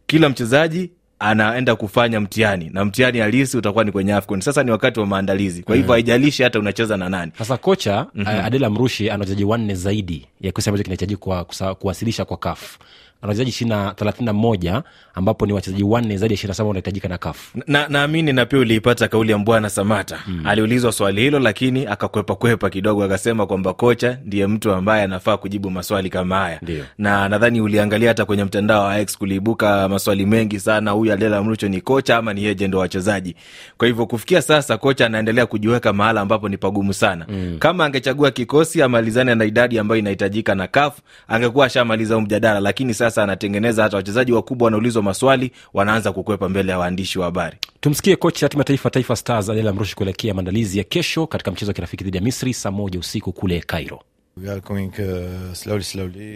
kila 0.08 0.30
mchezaji 0.30 0.92
anaenda 1.20 1.76
kufanya 1.76 2.20
mtihani 2.20 2.70
na 2.74 2.86
mtihani 2.86 3.20
halisi 3.20 3.58
utakuwa 3.58 3.84
ni 3.84 3.92
kwenye 3.92 4.14
AFCON. 4.14 4.42
Sasa 4.42 4.64
ni 4.64 4.72
wakati 4.72 5.00
wa 5.00 5.06
maandalizi, 5.06 5.64
kwa 5.64 5.76
hivyo 5.76 5.92
haijalishi 5.94 6.44
hata 6.44 6.60
unacheza 6.60 6.98
na 6.98 7.10
nani. 7.10 7.32
Sasa 7.38 7.58
kocha 7.58 8.08
mm-hmm. 8.16 8.46
Adela 8.46 8.70
Mrushi 8.70 9.10
ana 9.10 9.20
wachezaji 9.20 9.44
wanne 9.44 9.76
zaidi 9.76 10.28
ya 10.42 10.52
kikosi 10.52 10.70
ambacho 10.70 10.84
kinahitaji 10.84 11.16
kwa, 11.16 11.46
kuwasilisha 11.80 12.26
kwa 12.26 12.38
kafu 12.38 12.80
ana 13.22 13.28
wachezaji 13.30 13.50
ishirina 13.50 13.94
thelathini 13.94 14.26
na 14.26 14.34
moja 14.34 14.84
ambapo 15.14 15.46
ni 15.46 15.54
wachezaji 15.54 15.84
wanne 15.84 16.18
zaidi 16.18 16.34
ya 16.34 16.36
ishirini 16.36 16.50
na 16.50 16.54
saba 16.56 16.68
wanahitajika 16.68 17.08
na 17.08 17.18
kafu 17.18 17.58
na 17.68 17.88
naamini 17.88 18.34
na 18.34 18.46
pia 18.46 18.60
uliipata 18.60 19.08
kauli 19.08 19.32
ya 19.32 19.38
Mbwana 19.38 19.70
Samata 19.70 20.20
mm. 20.28 20.42
aliulizwa 20.48 20.92
swali 20.92 21.22
hilo, 21.22 21.40
lakini 21.40 21.86
akakwepakwepa 21.88 22.70
kidogo, 22.70 23.04
akasema 23.04 23.48
kwamba 23.48 23.74
kocha 23.74 24.18
ndiye 24.26 24.48
mtu 24.48 24.72
ambaye 24.72 25.04
anafaa 25.04 25.38
kujibu 25.38 25.70
maswali 25.72 26.10
kama 26.10 26.36
haya 26.36 26.60
na 26.98 27.30
nadhani 27.30 27.62
uliangalia 27.62 28.08
hata 28.10 28.26
kwenye 28.26 28.44
mtandao 28.44 28.84
wa 28.84 29.00
X 29.00 29.18
kuliibuka 29.18 29.90
maswali 29.90 30.26
mengi 30.26 30.60
sana, 30.60 30.92
huyu 30.92 31.14
Adela 31.14 31.44
Mrucho 31.44 31.68
ni 31.68 31.82
kocha 31.82 32.18
ama 32.18 32.34
ni 32.34 32.44
yeye 32.44 32.68
ndo 32.68 32.80
wachezaji? 32.80 33.36
Kwa 33.78 33.88
hivyo 33.88 34.06
kufikia 34.06 34.42
sasa 34.42 34.78
kocha 34.78 35.06
anaendelea 35.06 35.46
kujiweka 35.46 35.94
mahala 35.94 36.22
ambapo 36.22 36.50
ni 36.50 36.58
pagumu 36.58 36.94
sana 36.94 37.26
mm. 37.30 37.56
kama 37.60 37.86
angechagua 37.86 38.32
kikosi 38.32 38.82
amalizane 38.82 39.36
na 39.36 39.46
idadi 39.46 39.80
ambayo 39.80 40.00
inahitajika 40.00 40.56
na 40.56 40.68
kafu 40.68 41.02
angekuwa 41.28 41.66
ashamaliza 41.66 42.22
mjadala, 42.22 42.60
lakini 42.60 42.94
sasa 42.94 43.05
anatengeneza 43.18 43.84
hata 43.84 43.98
wachezaji 43.98 44.32
wakubwa 44.32 44.66
wanaulizwa 44.66 45.04
maswali 45.04 45.52
wanaanza 45.74 46.12
kukwepa 46.12 46.50
mbele 46.50 46.72
ya 46.72 46.80
waandishi 46.80 47.20
wa 47.20 47.26
habari. 47.26 47.58
tumsikie 47.82 48.16
kocha 48.16 48.50
timu 48.50 48.62
ya 48.62 48.66
taifa 48.66 48.90
taifa 48.90 49.16
stars 49.16 49.50
adela 49.50 49.74
mrushi 49.74 49.96
kuelekea 49.96 50.34
maandalizi 50.34 50.78
ya 50.78 50.84
kesho 50.84 51.28
katika 51.28 51.52
mchezo 51.52 51.70
wa 51.70 51.74
kirafiki 51.74 52.04
dhidi 52.04 52.18
ya 52.18 52.24
misri 52.24 52.54
saa 52.54 52.72
moja 52.72 53.00
usiku 53.00 53.34
kule 53.34 53.60
cairo 53.60 53.96
uh. 53.96 54.04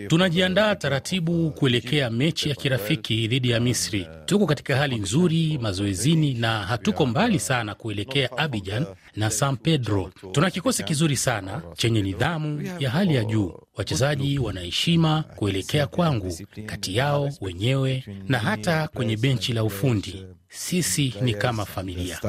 Tunajiandaa 0.08 0.76
taratibu 0.76 1.52
kuelekea 1.52 2.10
mechi 2.10 2.50
ya 2.50 2.56
kirafiki 2.56 3.28
dhidi 3.28 3.50
ya 3.50 3.60
Misri. 3.60 4.08
Tuko 4.26 4.46
katika 4.46 4.76
hali 4.78 4.96
nzuri 4.96 5.60
mazoezini 5.62 6.34
na 6.34 6.60
hatuko 6.60 7.06
mbali 7.06 7.40
sana 7.40 7.76
kuelekea 7.76 8.38
Abidjan 8.38 8.86
na 9.20 9.30
San 9.30 9.58
Pedro. 9.58 10.10
Tuna 10.32 10.50
kikosi 10.52 10.84
kizuri 10.84 11.18
sana 11.18 11.62
chenye 11.78 12.02
nidhamu 12.02 12.62
ya 12.80 12.90
hali 12.90 13.16
ya 13.16 13.24
juu. 13.24 13.54
Wachezaji 13.78 14.40
wanaheshima 14.40 15.24
kuelekea 15.36 15.88
kwangu, 15.88 16.34
kati 16.66 16.96
yao 16.98 17.30
wenyewe 17.42 18.04
na 18.28 18.40
hata 18.40 18.88
kwenye 18.88 19.18
benchi 19.18 19.54
la 19.54 19.64
ufundi. 19.64 20.26
sisi 20.50 21.14
ni 21.22 21.34
kama 21.34 21.66
familia. 21.66 22.20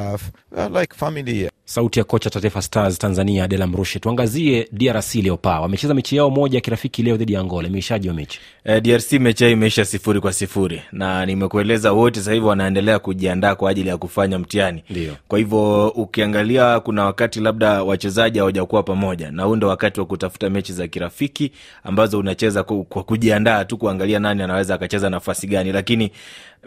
sauti 1.65 1.99
ya 1.99 2.05
kocha 2.05 2.31
taifa 2.31 2.63
stars 2.63 2.99
tanzania 2.99 3.45
Adela 3.45 3.67
mrushe 3.67 3.99
tuangazie 3.99 4.69
drc 4.73 5.15
leopa 5.15 5.61
wamecheza 5.61 5.95
mechi 5.95 6.17
yao 6.17 6.31
moja 6.31 6.59
ya 6.59 6.61
kirafiki 6.61 7.03
leo 7.03 7.17
dhidi 7.17 7.33
ya 7.33 7.41
angola 7.41 7.69
imeishaji 7.69 8.09
wa 8.09 8.15
mechi 8.15 8.41
E, 8.65 8.81
drc 8.81 9.13
mechi 9.13 9.45
yao 9.45 9.53
imeisha 9.53 9.85
sifuri 9.85 10.21
kwa 10.21 10.33
sifuri 10.33 10.83
na 10.93 11.27
nimekueleza 11.27 11.93
wote 11.93 12.21
sasa 12.21 12.33
hivi 12.33 12.47
wanaendelea 12.47 12.99
kujiandaa 12.99 13.55
kwa 13.55 13.71
ajili 13.71 13.89
ya 13.89 13.97
kufanya 13.97 14.39
mtihani 14.39 14.83
kwa 15.29 15.39
hivyo 15.39 15.89
ukiangalia 15.89 16.80
kuna 16.81 17.05
wakati 17.05 17.41
labda 17.41 17.83
wachezaji 17.83 18.39
hawajakuwa 18.39 18.83
pamoja 18.83 19.31
na 19.31 19.43
huu 19.43 19.57
ndo 19.57 19.69
wakati 19.69 20.01
wa 20.01 20.07
kutafuta 20.07 20.51
mechi 20.51 20.73
za 20.73 20.89
kirafiki 20.89 21.53
ambazo 21.85 22.19
unacheza 22.19 22.63
kwa 22.63 23.03
kujiandaa 23.05 23.65
tu 23.65 23.79
kuangalia 23.79 24.19
nani 24.19 24.43
anaweza 24.43 24.75
akacheza 24.75 25.11
nafasi 25.11 25.47
gani. 25.47 25.73
Lakini 25.73 26.11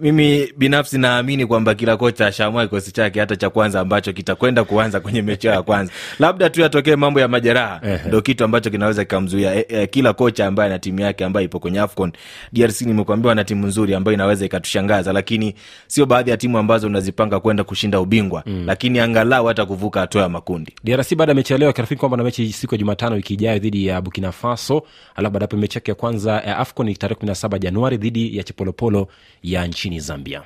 mimi 0.02 0.54
binafsi 0.58 0.98
naamini 0.98 1.46
kwamba 1.46 1.76
kila 1.76 1.98
kocha 1.98 2.28
ashaamua 2.28 2.64
kikosi 2.64 2.92
chake 2.92 3.20
hata 3.20 3.36
cha 3.36 3.50
kwanza 3.50 3.80
ambacho 3.80 4.14
kitakwenda 4.14 4.64
kuanza 4.64 5.00
kwenye 5.00 5.22
mechi 5.22 5.48
ya 5.48 5.62
kwanza. 5.62 5.92
Labda 6.20 6.50
tu 6.50 6.62
yatokee 6.62 6.96
mambo 6.96 7.20
ya 7.20 7.28
majeraha 7.28 7.82
ndo 8.08 8.22
kitu 8.22 8.44
ambacho 8.44 8.70
kinaweza 8.70 9.04
kikamzuia. 9.04 9.56
E, 9.56 9.66
e, 9.70 9.88
kila 9.88 10.14
kocha 10.14 10.48
ambaye 10.48 10.70
ana 10.70 10.80
timu 10.80 11.00
yake 11.00 11.26
ambayo 11.26 11.46
ipo 11.46 11.60
kwenye 11.60 11.80
afcon 11.80 12.12
drc 12.54 12.82
nimekuambia 12.82 13.30
wana 13.30 13.44
timu 13.44 13.68
nzuri 13.68 13.96
ambayo 13.96 14.14
inaweza 14.16 14.46
ikatushangaza 14.46 15.14
lakini 15.14 15.56
sio 15.88 16.06
baadhi 16.06 16.30
ya 16.32 16.38
timu 16.38 16.58
ambazo 16.58 16.88
unazipanga 16.88 17.40
kwenda 17.40 17.64
kushinda 17.64 18.00
ubingwa. 18.00 18.44
Mm. 18.46 18.64
lakini 18.68 19.00
angalau 19.00 19.46
hata 19.46 19.66
kuvuka 19.66 20.00
hatua 20.04 20.22
ya 20.22 20.30
makundi. 20.30 20.74
Drc 20.84 21.16
baada 21.16 21.32
ya 21.32 21.36
mechi 21.36 21.54
ya 21.54 21.60
leo 21.60 21.74
kirafiki 21.74 22.00
kwamba 22.00 22.18
na 22.18 22.24
mechi 22.24 22.54
siku 22.54 22.74
ya 22.74 22.80
jumatano 22.80 23.16
wiki 23.16 23.34
ijayo 23.34 23.60
dhidi 23.60 23.86
ya 23.88 24.02
burkina 24.02 24.32
faso 24.32 24.84
alafu 25.16 25.34
baada 25.34 25.44
yapo 25.44 25.58
mechi 25.58 25.78
yake 25.78 25.92
ya 25.92 25.96
kwanza 25.96 26.32
ya 26.32 26.58
afcon 26.58 26.86
ni 26.86 26.96
tarehe 26.96 27.20
17 27.26 27.60
januari 27.60 27.98
dhidi 27.98 28.38
ya 28.38 28.44
chipolopolo 28.44 29.08
ya 29.44 29.68
nchini 29.68 30.00
zambia 30.00 30.42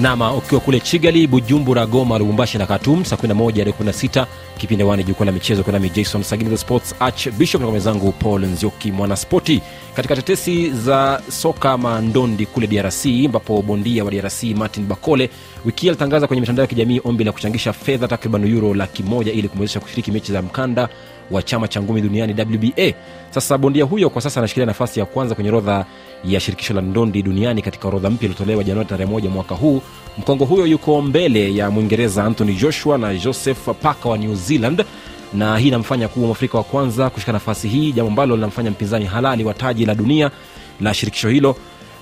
nama 0.00 0.34
ukiwa 0.34 0.60
kule 0.60 0.80
chigali 0.80 1.26
bujumbura 1.26 1.86
goma 1.86 2.18
lubumbashi 2.18 2.58
na 2.58 2.66
katum 2.66 3.04
saa 3.04 3.16
11 3.16 3.58
hadi 3.58 3.70
16 3.70 4.26
kipindi 4.58 4.84
wani 4.84 5.04
jukwaa 5.04 5.26
la 5.26 5.32
michezo 5.32 5.62
kunami 5.62 5.90
jason 5.90 6.22
sagini 6.22 6.50
the 6.50 6.56
sports 6.56 6.94
Archbishop 7.00 7.60
na 7.62 7.66
mwenzangu 7.70 8.12
paul 8.12 8.46
nzioki 8.46 8.92
mwanaspoti. 8.92 9.60
Katika 9.96 10.16
tetesi 10.16 10.70
za 10.70 11.22
soka 11.28 11.78
mandondi 11.78 12.46
kule 12.46 12.66
drc 12.66 13.06
ambapo 13.26 13.62
bondia 13.62 14.04
wa 14.04 14.10
drc 14.10 14.42
martin 14.42 14.84
bakole 14.86 15.30
wiki 15.64 15.88
alitangaza 15.88 16.26
kwenye 16.26 16.40
mitandao 16.40 16.62
ya 16.62 16.66
kijamii 16.68 17.00
ombi 17.04 17.24
la 17.24 17.32
kuchangisha 17.32 17.72
fedha 17.72 18.08
takriban 18.08 18.46
euro 18.54 18.74
laki 18.74 19.04
ili 19.34 19.48
kumwezesha 19.48 19.80
kushiriki 19.80 20.12
mechi 20.12 20.32
za 20.32 20.42
mkanda 20.42 20.88
wa 21.32 21.42
chama 21.42 21.68
cha 21.68 21.82
ngumi 21.82 22.00
duniani 22.00 22.32
wba 22.32 22.92
sasa 23.30 23.58
bondia 23.58 23.84
huyo 23.84 24.10
kwa 24.10 24.22
sasa 24.22 24.40
anashikilia 24.40 24.66
nafasi 24.66 25.00
ya 25.00 25.06
kwanza 25.06 25.34
kwenye 25.34 25.50
orodha 25.50 25.84
ya 26.24 26.40
shirikisho 26.40 26.74
la 26.74 26.80
ndondi 26.80 27.22
duniani 27.22 27.62
katika 27.62 27.88
orodha 27.88 28.10
mpya 28.10 28.24
iliotolewa 28.28 28.64
januari 28.64 28.88
tarehe 28.88 29.10
moja 29.10 29.30
mwaka 29.30 29.54
huu. 29.54 29.82
Mkongo 30.18 30.44
huyo 30.44 30.66
yuko 30.66 31.02
mbele 31.02 31.54
ya 31.54 31.70
mwingereza 31.70 32.24
anthony 32.24 32.54
joshua 32.54 32.98
na 32.98 33.14
joseph 33.14 33.68
paka 33.82 34.08
wa 34.08 34.18
new 34.18 34.34
zealand 34.34 34.84
na 35.34 35.58
hii 35.58 35.68
inamfanya 35.68 36.08
kuwa 36.08 36.26
mwafrika 36.26 36.58
wa 36.58 36.64
kwanza 36.64 37.10
kushika 37.10 37.32
nafasi 37.32 37.68
hii 37.68 37.92
jambo 37.92 38.08
ambalo 38.10 38.34
linamfanya 38.36 38.70
mpinzani 38.70 39.04
halali 39.04 39.44
wa 39.44 39.54
taji 39.54 39.86
la 39.86 39.94
dunia 39.94 40.30
la 40.80 40.94
shirikisho 40.94 41.28
hilo 41.28 41.56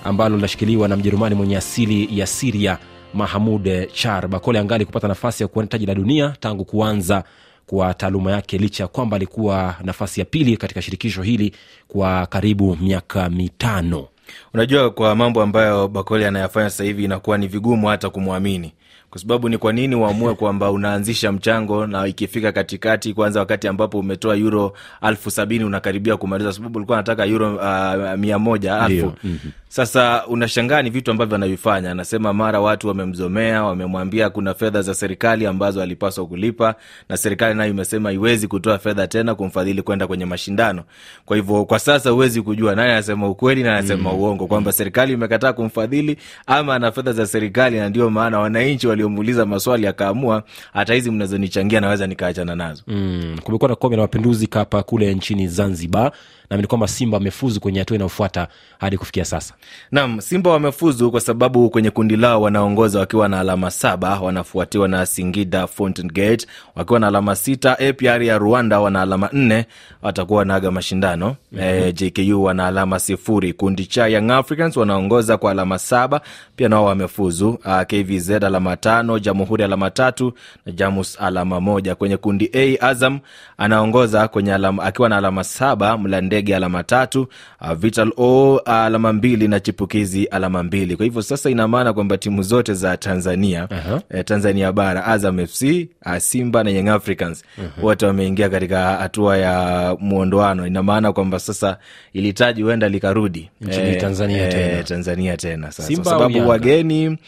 ambalo 0.04 0.36
linashikiliwa 0.36 0.88
na 0.88 0.96
mjerumani 0.96 1.34
mwenye 1.34 1.56
asili 1.56 2.18
ya 2.18 2.26
siria 2.26 2.78
mahamud 3.14 3.88
char. 3.92 4.28
Bakole 4.28 4.58
angali 4.58 4.84
kupata 4.84 5.08
nafasi 5.08 5.42
ya 5.42 5.48
kuwania 5.48 5.68
taji 5.68 5.86
la 5.86 5.94
dunia 5.94 6.34
tangu 6.40 6.64
kuanza 6.64 7.24
kwa 7.66 7.94
taaluma 7.94 8.30
yake 8.32 8.58
licha 8.58 8.84
ya 8.84 8.88
kwamba 8.88 9.16
alikuwa 9.16 9.76
nafasi 9.84 10.20
ya 10.20 10.26
pili 10.26 10.56
katika 10.56 10.82
shirikisho 10.82 11.22
hili 11.22 11.52
kwa 11.88 12.26
karibu 12.26 12.76
miaka 12.76 13.30
mitano. 13.30 14.08
Unajua 14.54 14.90
kwa 14.90 15.14
mambo 15.16 15.42
ambayo 15.42 15.88
bakoli 15.88 16.24
anayafanya 16.24 16.70
sasa 16.70 16.84
hivi 16.84 17.04
inakuwa 17.04 17.38
ni 17.38 17.46
vigumu 17.46 17.86
hata 17.88 18.10
kumwamini 18.10 18.72
kwa 19.10 19.20
sababu 19.20 19.48
ni 19.48 19.58
kwa 19.58 19.72
nini 19.72 19.94
uamue 19.94 20.34
kwamba 20.34 20.70
unaanzisha 20.70 21.32
mchango 21.32 21.86
na 21.86 22.06
ikifika 22.06 22.52
katikati 22.52 23.14
kwanza 23.14 23.40
wakati 23.40 23.68
ambapo 23.68 23.98
umetoa 23.98 24.36
euro 24.36 24.72
alfu 25.00 25.30
sabini 25.30 25.64
unakaribia 25.64 26.16
kumaliza 26.16 26.52
sababu 26.52 26.76
ulikuwa 26.78 26.96
nataka 26.98 27.26
euro 27.26 27.54
uh, 27.56 28.18
mia 28.18 28.38
moja 28.38 28.74
alfu 28.80 28.92
Ndio, 28.94 29.14
mhm. 29.24 29.36
sasa 29.68 30.26
unashangaa 30.26 30.82
ni 30.82 30.90
vitu 30.90 31.10
ambavyo 31.10 31.34
anavifanya 31.36 31.90
anasema 31.90 32.32
mara 32.32 32.60
watu 32.60 32.88
wamemzomea 32.88 33.62
wamemwambia 33.64 34.30
kuna 34.30 34.54
fedha 34.54 34.82
za 34.82 34.94
serikali 34.94 35.46
ambazo 35.46 35.82
alipaswa 35.82 36.26
kulipa 36.26 36.74
na 37.08 37.16
serikali 37.16 37.54
nayo 37.54 37.70
imesema 37.70 38.12
iwezi 38.12 38.48
kutoa 38.48 38.78
fedha 38.78 39.06
tena 39.06 39.34
kumfadhili 39.34 39.82
kwenda 39.82 40.06
kwenye 40.06 40.24
mashindano. 40.24 40.82
Kwa 41.24 41.36
hivyo 41.36 41.64
kwa 41.64 41.78
sasa 41.78 42.10
huwezi 42.10 42.42
kujua 42.42 42.74
nani 42.74 42.90
anasema 42.92 43.28
ukweli 43.28 43.62
na 43.62 43.72
anasema 43.78 44.12
uongo 44.12 44.46
kwamba 44.46 44.72
serikali 44.72 45.12
imekataa 45.12 45.52
kumfadhili 45.52 46.16
ama 46.46 46.74
ana 46.74 46.92
fedha 46.92 47.12
za 47.12 47.26
serikali 47.26 47.78
na 47.78 47.88
ndio 47.88 48.10
maana 48.10 48.38
wananchi 48.38 48.86
waliomuuliza 49.04 49.46
maswali 49.46 49.86
akaamua 49.86 50.42
hata 50.72 50.94
hizi 50.94 51.10
mnazonichangia 51.10 51.80
naweza 51.80 52.06
nikaachana 52.06 52.56
nazo. 52.56 52.82
Mm, 52.86 53.36
kumekuwa 53.44 53.68
na 53.70 53.76
kombe 53.76 53.96
la 53.96 54.02
mapinduzi 54.02 54.46
kapa 54.46 54.82
kule 54.82 55.14
nchini 55.14 55.48
zanzibar 55.48 56.12
naamini 56.50 56.66
kwamba 56.68 56.88
simba 56.88 57.16
amefuzu 57.16 57.60
kwenye 57.60 57.78
hatua 57.78 57.94
inayofuata 57.94 58.48
hadi 58.78 58.98
kufikia 58.98 59.24
sasa 59.24 59.54
Naam, 59.90 60.20
Simba 60.20 60.50
wamefuzu 60.50 61.10
kwa 61.10 61.20
sababu 61.20 61.70
kwenye 61.70 61.90
kundi 61.90 62.16
lao 62.16 62.42
wanaongoza 62.42 62.98
wakiwa 62.98 63.28
na 63.28 63.40
alama 63.40 63.70
saba, 63.70 64.20
wanafuatiwa 64.20 64.88
na 64.88 65.06
Singida 65.06 65.66
Fountain 65.66 66.08
Gate 66.12 66.46
wakiwa 66.74 67.00
na 67.00 67.06
alama 67.06 67.36
sita. 67.36 67.78
APR 67.78 68.22
ya 68.22 68.38
Rwanda 68.38 68.80
wana 68.80 69.02
alama 69.02 69.28
nne, 69.32 69.66
watakuwa 70.02 70.38
wanaaga 70.38 70.70
mashindano. 70.70 71.36
mm-hmm. 71.52 71.68
E, 71.88 71.92
JKU 71.92 72.44
wana 72.44 72.66
alama 72.66 72.98
sifuri. 72.98 73.52
Kundi 73.52 73.86
cha 73.86 74.06
Young 74.06 74.30
Africans 74.30 74.76
wanaongoza 74.76 75.36
kwa 75.38 75.50
alama 75.50 75.78
saba, 75.78 76.20
pia 76.56 76.68
nao 76.68 76.84
wamefuzu. 76.84 77.48
Uh, 77.50 77.82
KVZ 77.82 78.30
alama 78.30 78.76
tano, 78.76 79.18
Jamhuri 79.18 79.64
alama 79.64 79.90
tatu 79.90 80.32
na 80.66 80.72
Jamus 80.72 81.20
alama 81.20 81.60
moja. 81.60 81.94
Kwenye 81.94 82.16
kundi 82.16 82.50
A 82.54 82.76
Azam 82.80 83.18
anaongoza 83.58 84.28
kwenye 84.28 84.54
alama, 84.54 84.82
akiwa 84.82 85.08
na 85.08 85.16
alama 85.16 85.44
saba, 85.44 85.98
Mlandege 85.98 86.39
alama 86.48 86.82
tatu, 86.82 87.28
uh, 87.60 87.72
Vital 87.72 88.12
O 88.16 88.58
alama 88.64 89.12
mbili 89.12 89.48
na 89.48 89.60
Chipukizi 89.60 90.24
alama 90.24 90.62
mbili. 90.62 90.96
Kwa 90.96 91.04
hivyo 91.04 91.22
sasa 91.22 91.50
ina 91.50 91.68
maana 91.68 91.92
kwamba 91.92 92.18
timu 92.18 92.42
zote 92.42 92.74
za 92.74 92.96
Tanzania 92.96 93.68
eh, 94.10 94.24
Tanzania 94.24 94.72
bara 94.72 95.04
Azam 95.06 95.46
FC 95.46 95.88
uh, 96.06 96.16
Simba 96.18 96.64
na 96.64 96.70
Young 96.70 96.88
Africans 96.88 97.44
wote 97.82 98.06
wameingia 98.06 98.48
katika 98.48 98.96
hatua 98.96 99.36
ya 99.38 99.96
muondoano. 100.00 100.66
Ina 100.66 100.82
maana 100.82 101.12
kwamba 101.12 101.38
sasa 101.38 101.76
ilitaji 102.12 102.62
huenda 102.62 102.88
likarudi 102.88 103.50
Nchini 103.60 103.96
Tanzania 103.96 104.48
tena. 104.48 104.82
Tanzania 104.82 105.36
tena 105.36 105.72
sasa 105.72 105.94
kwa 105.96 106.04
sababu 106.04 106.48
wageni 106.48 107.06
hmm. 107.06 107.18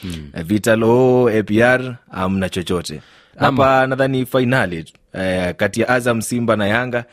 Vital 0.44 0.82
O 0.84 1.28
APR 1.38 1.94
amna 2.10 2.48
chochote 2.48 3.00
hapa 3.36 3.86
nadhani 3.86 4.26
fainali 4.26 4.84
eh, 5.14 5.54
kati 5.56 5.80
ya 5.80 5.88
Azam 5.88 6.22
Simba 6.22 6.56
na 6.56 6.66
Yanga 6.66 7.04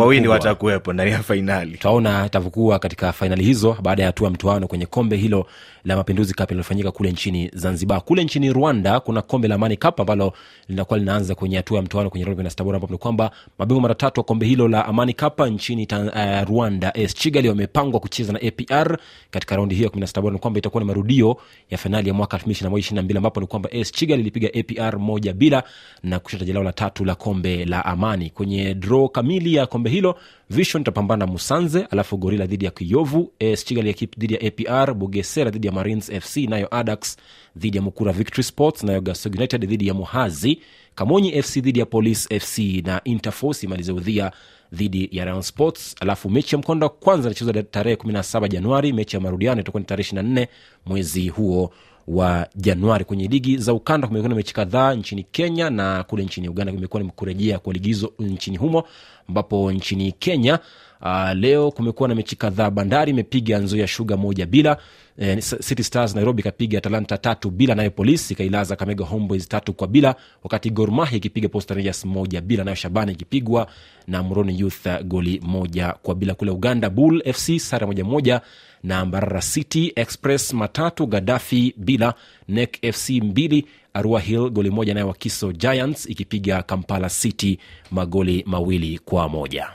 wawili 0.00 0.28
watakuwepo 0.28 0.92
ndani 0.92 1.10
ya 1.10 1.18
fainali 1.22 1.70
tutaona 1.72 2.26
itavyokuwa 2.26 2.78
katika 2.78 3.12
fainali 3.12 3.44
hizo 3.44 3.76
baada 3.82 4.02
ya 4.02 4.08
hatua 4.08 4.30
mtoano 4.30 4.66
kwenye 4.66 4.86
kombe 4.86 5.16
hilo 5.16 5.46
la 5.84 5.96
mapinduzi 5.96 6.34
cup 6.34 6.50
linalofanyika 6.50 6.90
kule 6.90 7.12
nchini 7.12 7.50
zanzibar. 7.54 8.00
Kule 8.04 8.24
nchini 8.24 8.52
rwanda 8.52 9.00
kuna 9.00 9.22
kombe 9.22 9.48
la 9.48 9.54
amani 9.54 9.76
cup 9.76 10.00
ambalo 10.00 10.32
linakuwa 10.68 10.98
linaanza 10.98 11.34
kwenye 11.34 11.56
hatua 11.56 11.76
ya 11.76 11.82
mtoano 11.82 12.10
kwenye 12.10 12.50
Stabora 12.50 12.76
ambapo 12.76 12.92
ni 12.92 12.98
kwamba 12.98 13.30
mabingwa 13.58 13.82
mara 13.82 13.94
tatu 13.94 14.20
wa 14.20 14.24
kombe 14.24 14.46
hilo 14.46 14.68
la 14.68 14.86
amani 14.86 15.14
cup 15.14 15.40
nchini 15.40 15.88
uh, 15.92 16.48
rwanda 16.48 16.94
AS 16.94 17.14
Kigali 17.14 17.48
wamepangwa 17.48 18.00
kucheza 18.00 18.32
na 18.32 18.38
apr 18.42 18.98
katika 19.30 19.56
raundi 19.56 19.74
hiyo 19.74 19.84
ya 19.84 19.90
kumi 19.90 20.30
ni 20.32 20.38
kwamba 20.38 20.58
itakuwa 20.58 20.82
ni 20.82 20.86
marudio 20.86 21.36
ya 21.70 21.78
fainali 21.78 22.08
ya 22.08 22.14
mwaka 22.14 22.36
2021 22.36 23.16
ambapo 23.16 23.40
ni 23.40 23.46
kwamba 23.46 23.70
AS 23.72 23.92
Kigali 23.92 24.20
ilipiga 24.22 24.48
apr 24.60 24.98
moja 24.98 25.32
bila 25.32 25.62
na 26.02 26.18
kushinda 26.18 26.52
lao 26.54 26.62
la 26.62 26.72
tatu 26.72 27.04
la 27.04 27.14
kombe 27.14 27.64
la 27.64 27.84
amani. 27.84 28.30
Kwenye 28.30 28.74
draw 28.74 29.08
kamili 29.08 29.54
ya 29.54 29.66
kombe 29.66 29.90
hilo 29.90 30.18
vision 30.52 30.80
itapambana 30.82 31.26
na 31.26 31.32
musanze 31.32 31.86
alafu 31.90 32.16
gorila 32.16 32.46
dhidi 32.46 32.64
ya 32.64 32.70
kiyovu 32.70 33.32
AS 33.40 33.66
dhidi 34.18 34.34
ya 34.34 34.40
apr 34.40 34.94
bugesera 34.94 35.50
dhidi 35.50 35.66
ya 35.66 35.72
marines 35.72 36.10
fc 36.20 36.36
nayo 36.36 36.68
adax 36.74 37.16
dhidi 37.56 37.76
ya 37.76 37.82
mukura 37.82 38.12
victory 38.12 38.42
sports 38.42 38.82
nayo 38.84 39.00
gasog 39.00 39.34
united 39.34 39.66
dhidi 39.68 39.86
ya 39.88 39.94
muhazi 39.94 40.58
kamonyi 40.94 41.42
fc 41.42 41.58
dhidi 41.60 41.78
ya 41.80 41.86
police 41.86 42.40
fc 42.40 42.58
na 42.58 43.00
interforce 43.04 43.66
imalize 43.66 43.92
udhia 43.92 44.32
dhidi 44.72 45.08
ya 45.12 45.24
Rayon 45.24 45.42
sports. 45.42 45.94
Alafu 46.00 46.30
mechi 46.30 46.54
ya 46.54 46.58
mkondo 46.58 46.86
wa 46.86 46.90
kwanza 46.90 47.28
inachezwa 47.28 47.62
tarehe 47.62 47.96
17 47.96 48.48
januari 48.48 48.92
mechi 48.92 49.16
ya 49.16 49.20
marudiano 49.22 49.60
itakuwa 49.60 49.80
ni 49.80 49.86
tarehe 49.86 50.10
24 50.16 50.46
mwezi 50.86 51.28
huo 51.28 51.72
wa 52.08 52.46
januari. 52.56 53.04
Kwenye 53.04 53.26
ligi 53.28 53.56
za 53.56 53.74
ukanda 53.74 54.06
kumekuwa 54.08 54.28
na 54.28 54.34
mechi 54.34 54.54
kadhaa 54.54 54.94
nchini 54.94 55.22
kenya 55.22 55.70
na 55.70 56.02
kule 56.04 56.24
nchini 56.24 56.48
uganda 56.48 56.72
kumekuwa 56.72 57.02
ni 57.02 57.10
kurejea 57.10 57.58
kwa 57.58 57.72
ligizo 57.72 58.12
nchini 58.18 58.56
humo 58.56 58.84
ambapo 59.28 59.72
nchini 59.72 60.12
kenya 60.12 60.58
Uh, 61.04 61.32
leo 61.34 61.70
kumekuwa 61.70 62.08
na 62.08 62.14
mechi 62.14 62.36
kadhaa. 62.36 62.70
Bandari 62.70 63.10
imepiga 63.10 63.58
Nzoia 63.58 63.86
Sugar 63.88 64.18
moja 64.18 64.46
bila 64.46 64.76
eh, 65.18 65.38
City 65.42 65.84
Stars 65.84 66.14
Nairobi 66.14 66.40
ikapiga 66.40 66.78
Atalanta 66.78 67.18
tatu 67.18 67.50
bila, 67.50 67.74
nayo 67.74 67.90
Polisi 67.90 68.32
ikailaza 68.34 68.76
Kamega 68.76 69.04
Homeboys 69.04 69.48
tatu 69.48 69.72
kwa 69.72 69.86
bila, 69.86 70.14
wakati 70.42 70.70
Gor 70.70 70.90
Mahia 70.90 71.16
ikipiga 71.16 71.48
Posta 71.48 71.74
Rangers 71.74 72.04
moja 72.04 72.40
bila, 72.40 72.64
nayo 72.64 72.74
Shabana 72.74 73.12
ikipigwa 73.12 73.66
na 74.08 74.22
Moroni 74.22 74.60
Youth 74.60 74.86
goli 75.04 75.40
moja 75.44 75.92
kwa 76.02 76.14
bila. 76.14 76.34
Kule 76.34 76.50
Uganda 76.50 76.90
Bull 76.90 77.22
FC 77.32 77.58
sare 77.58 77.86
moja 77.86 78.04
moja 78.04 78.40
na 78.82 79.04
Mbarara 79.04 79.40
City 79.42 79.92
Express 79.96 80.52
matatu 80.54 81.06
Gadafi 81.06 81.74
bila, 81.76 82.14
NEC 82.48 82.92
FC 82.92 83.10
mbili 83.10 83.66
Arua 83.94 84.20
Hill 84.20 84.50
goli 84.50 84.70
moja, 84.70 84.94
nayo 84.94 85.08
Wakiso 85.08 85.52
Giants 85.52 86.06
ikipiga 86.10 86.62
Kampala 86.62 87.08
City 87.08 87.58
magoli 87.90 88.44
mawili 88.46 88.98
kwa 88.98 89.28
moja. 89.28 89.68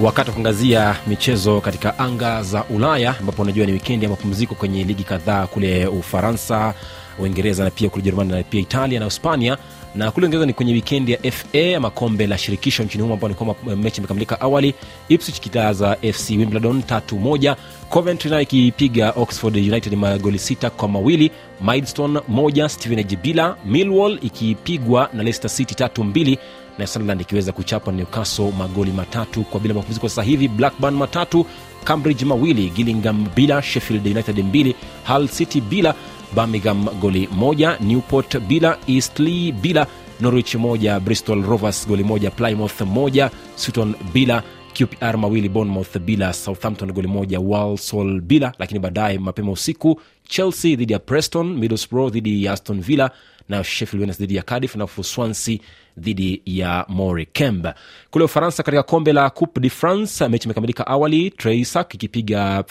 Wakati 0.00 0.28
wa 0.30 0.34
kuangazia 0.34 0.96
michezo 1.06 1.60
katika 1.60 1.98
anga 1.98 2.42
za 2.42 2.64
ulaya 2.64 3.14
ambapo 3.20 3.42
unajua 3.42 3.66
ni 3.66 3.72
wikendi 3.72 4.04
ya 4.04 4.10
mapumziko 4.10 4.54
kwenye 4.54 4.84
ligi 4.84 5.04
kadhaa 5.04 5.46
kule 5.46 5.86
ufaransa 5.86 6.74
uingereza 7.18 7.64
na 7.64 7.70
pia 7.70 7.88
kule 7.88 8.02
jerumani 8.04 8.32
na 8.32 8.42
pia 8.42 8.60
italia 8.60 8.98
na 9.00 9.04
hispania. 9.04 9.58
Na 9.94 10.10
kule 10.10 10.26
uingereza 10.26 10.46
ni 10.46 10.52
kwenye 10.52 10.72
wikendi 10.72 11.12
ya 11.12 11.32
fa 11.32 11.76
ama 11.76 11.90
kombe 11.90 12.26
la 12.26 12.38
shirikisho 12.38 12.82
nchini 12.82 13.02
humo 13.02 13.14
ambao 13.14 13.28
ni 13.28 13.34
kwamba 13.34 13.76
mechi 13.76 13.98
imekamilika 13.98 14.40
awali. 14.40 14.74
Ipswich 15.08 15.40
kitaza 15.40 15.96
fc 16.12 16.30
wimbledon 16.30 16.82
tatu 16.82 17.16
moja. 17.18 17.56
Coventry 17.90 18.30
nayo 18.30 18.42
ikipiga 18.42 19.10
oxford 19.16 19.56
united 19.56 19.94
magoli 19.94 20.38
sita 20.38 20.70
kwa 20.70 20.88
mawili. 20.88 21.30
Midstone 21.60 22.20
moja 22.28 22.68
stevenage 22.68 23.16
bila. 23.16 23.56
Millwall 23.64 24.18
ikipigwa 24.22 25.10
na 25.12 25.22
leicester 25.22 25.50
city 25.50 25.74
tatu 25.74 26.04
mbili 26.04 26.38
na 26.78 26.86
sunderland 26.86 27.20
ikiweza 27.20 27.52
kuchapa 27.52 27.92
newcastle 27.92 28.52
magoli 28.58 28.92
matatu 28.92 29.42
kwa 29.42 29.60
bila 29.60 29.74
mapumziko. 29.74 30.08
Sasa 30.08 30.22
hivi 30.22 30.48
blackburn 30.48 30.94
matatu 30.94 31.46
cambridge 31.84 32.24
mawili 32.24 32.70
gillingham 32.70 33.26
bila 33.34 33.62
sheffield 33.62 34.06
united 34.06 34.38
mbili 34.44 34.74
hull 35.08 35.28
city 35.28 35.60
bila 35.60 35.94
birmingham 36.34 36.88
goli 37.00 37.28
moja 37.32 37.78
newport 37.80 38.38
bila 38.38 38.78
eastleigh 38.88 39.52
bila 39.52 39.86
norwich 40.20 40.54
moja 40.54 41.00
bristol 41.00 41.42
rovers 41.42 41.88
goli 41.88 42.04
moja 42.04 42.30
plymouth 42.30 42.80
moja 42.80 43.30
sutton 43.56 43.94
bila 44.12 44.42
qpr 44.74 45.16
mawili 45.18 45.48
bournemouth 45.48 45.98
bila 45.98 46.32
southampton 46.32 46.92
goli 46.92 47.08
moja 47.08 47.40
walsall 47.40 48.20
bila. 48.20 48.52
Lakini 48.58 48.80
baadaye 48.80 49.18
mapema 49.18 49.52
usiku 49.52 50.00
chelsea 50.28 50.76
dhidi 50.76 50.92
ya 50.92 50.98
preston 50.98 51.54
middlesbrough 51.58 52.12
dhidi 52.12 52.44
ya 52.44 52.52
aston 52.52 52.80
villa 52.80 53.10
na 53.48 53.64
sheffield 53.64 54.10
dhidi 54.18 54.36
ya 54.36 54.42
cardiff 54.42 54.76
na 54.76 54.86
swansea 55.02 55.58
dhidi 55.98 56.42
ya 56.46 56.84
morecambe 56.88 57.72
kule 58.10 58.24
ufaransa 58.24 58.62
katika 58.62 58.82
kombe 58.82 59.12
la 59.12 59.30
coupe 59.30 59.60
de 59.60 59.70
france 59.70 60.28
mechi 60.28 60.44
imekamilika 60.44 60.86
awali 60.86 61.30
treisak 61.30 61.94
ikipiga 61.94 62.64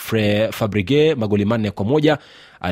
fabrigue 0.52 1.16
magoli 1.16 1.46
manne 1.46 1.72
kwa 1.72 1.86
moja 1.86 2.18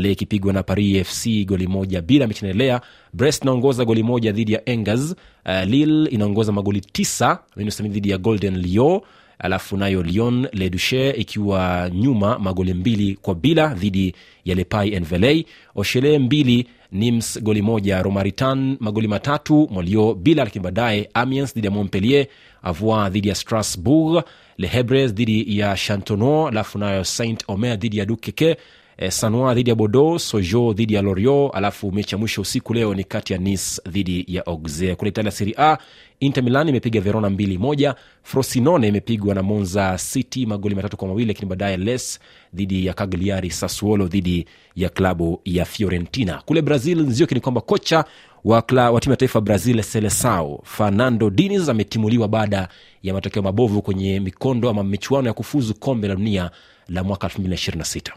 ikipigwa 0.02 0.54
na 0.54 0.64
paris 0.64 1.08
fc 1.08 1.46
goli 1.46 1.68
moja 1.68 2.02
bila. 2.02 2.28
Mechi 2.28 2.40
inaendelea 2.46 2.82
brest 3.14 3.44
inaongoza 3.44 3.86
goli 3.86 4.04
moja 4.04 4.32
dhidi 4.32 4.54
ya 4.54 4.70
engers 4.70 5.16
uh, 5.46 5.64
lille 5.66 6.10
inaongoza 6.10 6.52
magoli 6.52 6.82
tisa 6.82 7.40
dhidi 7.82 8.10
ya 8.10 8.18
golden 8.18 8.58
lio 8.58 9.04
alafu 9.40 9.78
nayo 9.78 10.04
lyon 10.04 10.48
le 10.54 10.70
duche 10.70 11.10
ikiwa 11.10 11.90
nyuma 11.94 12.40
magoli 12.40 12.74
mbili 12.74 13.18
kwa 13.22 13.36
bila 13.36 13.68
dhidi 13.68 14.16
ya 14.46 14.56
lepai 14.56 15.00
Nvelei, 15.00 15.46
oshele 15.76 16.20
mbili 16.20 16.68
nims 16.94 17.40
goli 17.42 17.62
moja 17.62 18.02
romaritan 18.04 18.78
magoli 18.80 19.08
matatu 19.08 19.68
molio 19.72 20.14
bila 20.14 20.44
lakini 20.44 20.64
baadaye 20.64 21.10
amiens 21.14 21.54
dhidi 21.56 21.68
ya 21.68 21.72
montpellier 21.74 22.26
avoi 22.64 23.10
dhidi 23.10 23.28
ya 23.30 23.36
strasbourg 23.36 24.24
le 24.58 24.68
hebres 24.68 25.14
dhidi 25.14 25.58
ya 25.60 25.76
chantono 25.76 26.48
alafu 26.48 26.78
nayo 26.80 27.04
saint 27.04 27.44
omer 27.48 27.78
dhidi 27.78 27.98
ya 27.98 28.06
dukeke 28.06 28.58
eh, 29.04 29.12
sanoi 29.12 29.56
dhidi 29.56 29.70
ya 29.70 29.76
bordeaux 29.76 30.18
sojo 30.30 30.74
dhidi 30.74 30.94
ya 30.94 31.02
lorio 31.02 31.50
alafu 31.50 31.92
mechi 31.92 32.16
ya 32.16 32.20
mwisho 32.20 32.42
usiku 32.42 32.74
leo 32.74 32.94
ni 32.96 33.04
kati 33.04 33.34
ya 33.34 33.40
nice 33.40 33.82
dhidi 33.90 34.26
ya 34.28 34.46
auxerre. 34.46 34.96
Kule 34.96 35.10
italia 35.10 35.32
serie 35.32 35.56
a 35.58 35.78
inter 36.20 36.44
milan 36.44 36.70
imepiga 36.70 37.02
verona 37.02 37.30
mbili 37.30 37.58
moja. 37.58 37.96
Frosinone 38.24 38.88
imepigwa 38.88 39.36
na 39.36 39.44
monza 39.44 39.98
city 39.98 40.46
magoli 40.46 40.76
matatu 40.76 40.98
kwa 40.98 41.08
mawili 41.08 41.28
lakini 41.28 41.50
baadaye 41.50 41.78
les 41.78 42.20
dhidi 42.54 42.86
ya 42.86 42.94
cagliari 42.94 43.52
sassuolo 43.52 44.08
dhidi 44.08 44.46
ya 44.76 44.90
klabu 44.90 45.42
ya 45.46 45.66
fiorentina. 45.66 46.42
Kule 46.46 46.62
brazil 46.62 47.00
nzioki 47.02 47.34
ni 47.36 47.42
kwamba 47.42 47.62
kocha 47.62 48.06
wa, 48.44 48.62
timu 48.62 49.12
ya 49.12 49.16
taifa 49.18 49.42
brazil 49.42 49.84
selesao 49.84 50.62
fernando 50.64 51.30
diniz 51.30 51.70
ametimuliwa 51.70 52.28
baada 52.28 52.68
ya 53.04 53.14
matokeo 53.14 53.42
mabovu 53.44 53.82
kwenye 53.82 54.20
mikondo 54.20 54.70
ama 54.70 54.84
michuano 54.84 55.28
ya 55.28 55.34
kufuzu 55.34 55.74
kombe 55.76 56.08
la 56.08 56.16
dunia 56.16 56.52
la 56.90 57.04
mwaka 57.04 57.28
2026 57.28 58.12